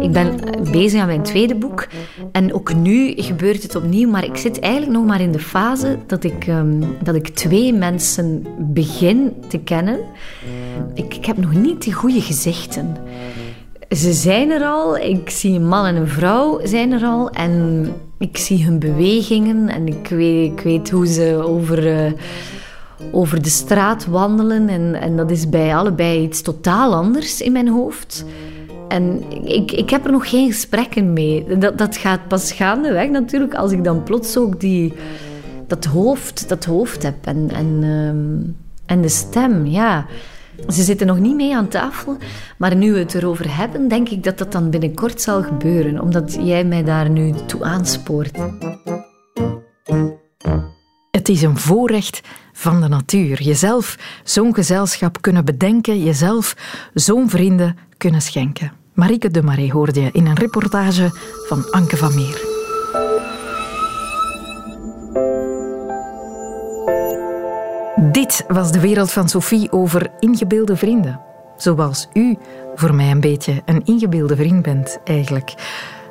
Ik 0.01 0.11
ben 0.11 0.39
bezig 0.71 1.01
aan 1.01 1.07
mijn 1.07 1.23
tweede 1.23 1.55
boek. 1.55 1.87
En 2.31 2.53
ook 2.53 2.75
nu 2.75 3.13
gebeurt 3.15 3.63
het 3.63 3.75
opnieuw. 3.75 4.09
Maar 4.09 4.23
ik 4.23 4.37
zit 4.37 4.59
eigenlijk 4.59 4.93
nog 4.93 5.05
maar 5.05 5.21
in 5.21 5.31
de 5.31 5.39
fase 5.39 5.97
dat 6.07 6.23
ik, 6.23 6.47
um, 6.47 6.97
dat 7.03 7.15
ik 7.15 7.27
twee 7.27 7.73
mensen 7.73 8.45
begin 8.59 9.33
te 9.47 9.57
kennen. 9.57 9.99
Ik, 10.93 11.15
ik 11.15 11.25
heb 11.25 11.37
nog 11.37 11.53
niet 11.53 11.81
die 11.81 11.93
goede 11.93 12.21
gezichten. 12.21 12.95
Ze 13.89 14.13
zijn 14.13 14.49
er 14.49 14.63
al. 14.63 14.97
Ik 14.97 15.29
zie 15.29 15.55
een 15.55 15.67
man 15.67 15.85
en 15.85 15.95
een 15.95 16.07
vrouw 16.07 16.59
zijn 16.63 16.91
er 16.91 17.03
al. 17.03 17.29
En 17.29 17.87
ik 18.17 18.37
zie 18.37 18.63
hun 18.63 18.79
bewegingen. 18.79 19.69
En 19.69 19.87
ik 19.87 20.07
weet, 20.07 20.51
ik 20.51 20.59
weet 20.59 20.89
hoe 20.89 21.07
ze 21.07 21.43
over... 21.45 21.87
Uh, 21.87 22.11
over 23.11 23.43
de 23.43 23.49
straat 23.49 24.05
wandelen. 24.05 24.69
En, 24.69 24.95
en 24.95 25.17
dat 25.17 25.31
is 25.31 25.49
bij 25.49 25.75
allebei 25.75 26.21
iets 26.23 26.41
totaal 26.41 26.93
anders 26.93 27.41
in 27.41 27.51
mijn 27.51 27.67
hoofd. 27.67 28.25
En 28.87 29.23
ik, 29.45 29.71
ik 29.71 29.89
heb 29.89 30.05
er 30.05 30.11
nog 30.11 30.29
geen 30.29 30.51
gesprekken 30.51 31.13
mee. 31.13 31.57
Dat, 31.57 31.77
dat 31.77 31.97
gaat 31.97 32.27
pas 32.27 32.51
gaandeweg 32.51 33.09
natuurlijk, 33.09 33.53
als 33.53 33.71
ik 33.71 33.83
dan 33.83 34.03
plots 34.03 34.37
ook 34.37 34.59
die, 34.59 34.93
dat, 35.67 35.85
hoofd, 35.85 36.49
dat 36.49 36.65
hoofd 36.65 37.03
heb. 37.03 37.15
En, 37.23 37.49
en, 37.53 38.57
en 38.85 39.01
de 39.01 39.09
stem, 39.09 39.65
ja. 39.65 40.05
Ze 40.67 40.83
zitten 40.83 41.07
nog 41.07 41.19
niet 41.19 41.35
mee 41.35 41.55
aan 41.55 41.67
tafel, 41.67 42.17
maar 42.57 42.75
nu 42.75 42.93
we 42.93 42.99
het 42.99 43.13
erover 43.13 43.57
hebben, 43.57 43.87
denk 43.87 44.09
ik 44.09 44.23
dat 44.23 44.37
dat 44.37 44.51
dan 44.51 44.69
binnenkort 44.69 45.21
zal 45.21 45.43
gebeuren, 45.43 46.01
omdat 46.01 46.37
jij 46.41 46.63
mij 46.63 46.83
daar 46.83 47.09
nu 47.09 47.33
toe 47.45 47.63
aanspoort. 47.63 48.37
Het 51.11 51.29
is 51.29 51.41
een 51.41 51.57
voorrecht 51.57 52.21
van 52.53 52.81
de 52.81 52.87
natuur. 52.87 53.41
Jezelf 53.41 53.97
zo'n 54.23 54.53
gezelschap 54.53 55.21
kunnen 55.21 55.45
bedenken, 55.45 56.03
jezelf 56.03 56.55
zo'n 56.93 57.29
vrienden 57.29 57.77
kunnen 57.97 58.21
schenken. 58.21 58.71
Marieke 58.93 59.29
de 59.29 59.43
Marais 59.43 59.71
hoorde 59.71 60.01
je 60.01 60.09
in 60.11 60.25
een 60.25 60.37
reportage 60.37 61.09
van 61.47 61.71
Anke 61.71 61.97
van 61.97 62.15
Meer. 62.15 62.58
Dit 68.01 68.45
was 68.47 68.71
de 68.71 68.79
wereld 68.79 69.11
van 69.11 69.29
Sophie 69.29 69.71
over 69.71 70.07
ingebeelde 70.19 70.75
vrienden. 70.75 71.19
Zoals 71.57 72.07
u 72.13 72.37
voor 72.75 72.95
mij 72.95 73.11
een 73.11 73.19
beetje 73.19 73.61
een 73.65 73.85
ingebeelde 73.85 74.35
vriend 74.35 74.61
bent, 74.61 74.99
eigenlijk. 75.03 75.53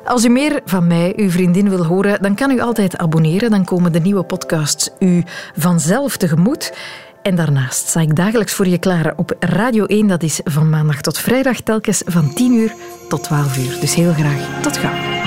Als 0.05 0.25
u 0.25 0.29
meer 0.29 0.61
van 0.65 0.87
mij, 0.87 1.13
uw 1.15 1.29
vriendin, 1.29 1.69
wil 1.69 1.85
horen, 1.85 2.21
dan 2.21 2.35
kan 2.35 2.51
u 2.51 2.59
altijd 2.59 2.97
abonneren. 2.97 3.49
Dan 3.51 3.65
komen 3.65 3.91
de 3.91 3.99
nieuwe 3.99 4.23
podcasts 4.23 4.89
u 4.99 5.23
vanzelf 5.57 6.17
tegemoet. 6.17 6.73
En 7.21 7.35
daarnaast 7.35 7.87
sta 7.87 7.99
ik 7.99 8.15
dagelijks 8.15 8.53
voor 8.53 8.67
je 8.67 8.77
klaar 8.77 9.13
op 9.15 9.35
Radio 9.39 9.85
1. 9.85 10.07
Dat 10.07 10.23
is 10.23 10.41
van 10.43 10.69
maandag 10.69 11.01
tot 11.01 11.17
vrijdag 11.17 11.61
telkens 11.61 12.01
van 12.05 12.33
10 12.33 12.53
uur 12.53 12.73
tot 13.07 13.23
12 13.23 13.57
uur. 13.57 13.79
Dus 13.79 13.95
heel 13.95 14.13
graag 14.13 14.61
tot 14.61 14.77
gauw. 14.77 15.17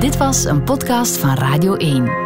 Dit 0.00 0.16
was 0.16 0.44
een 0.44 0.64
podcast 0.64 1.16
van 1.16 1.34
Radio 1.34 1.74
1. 1.74 2.25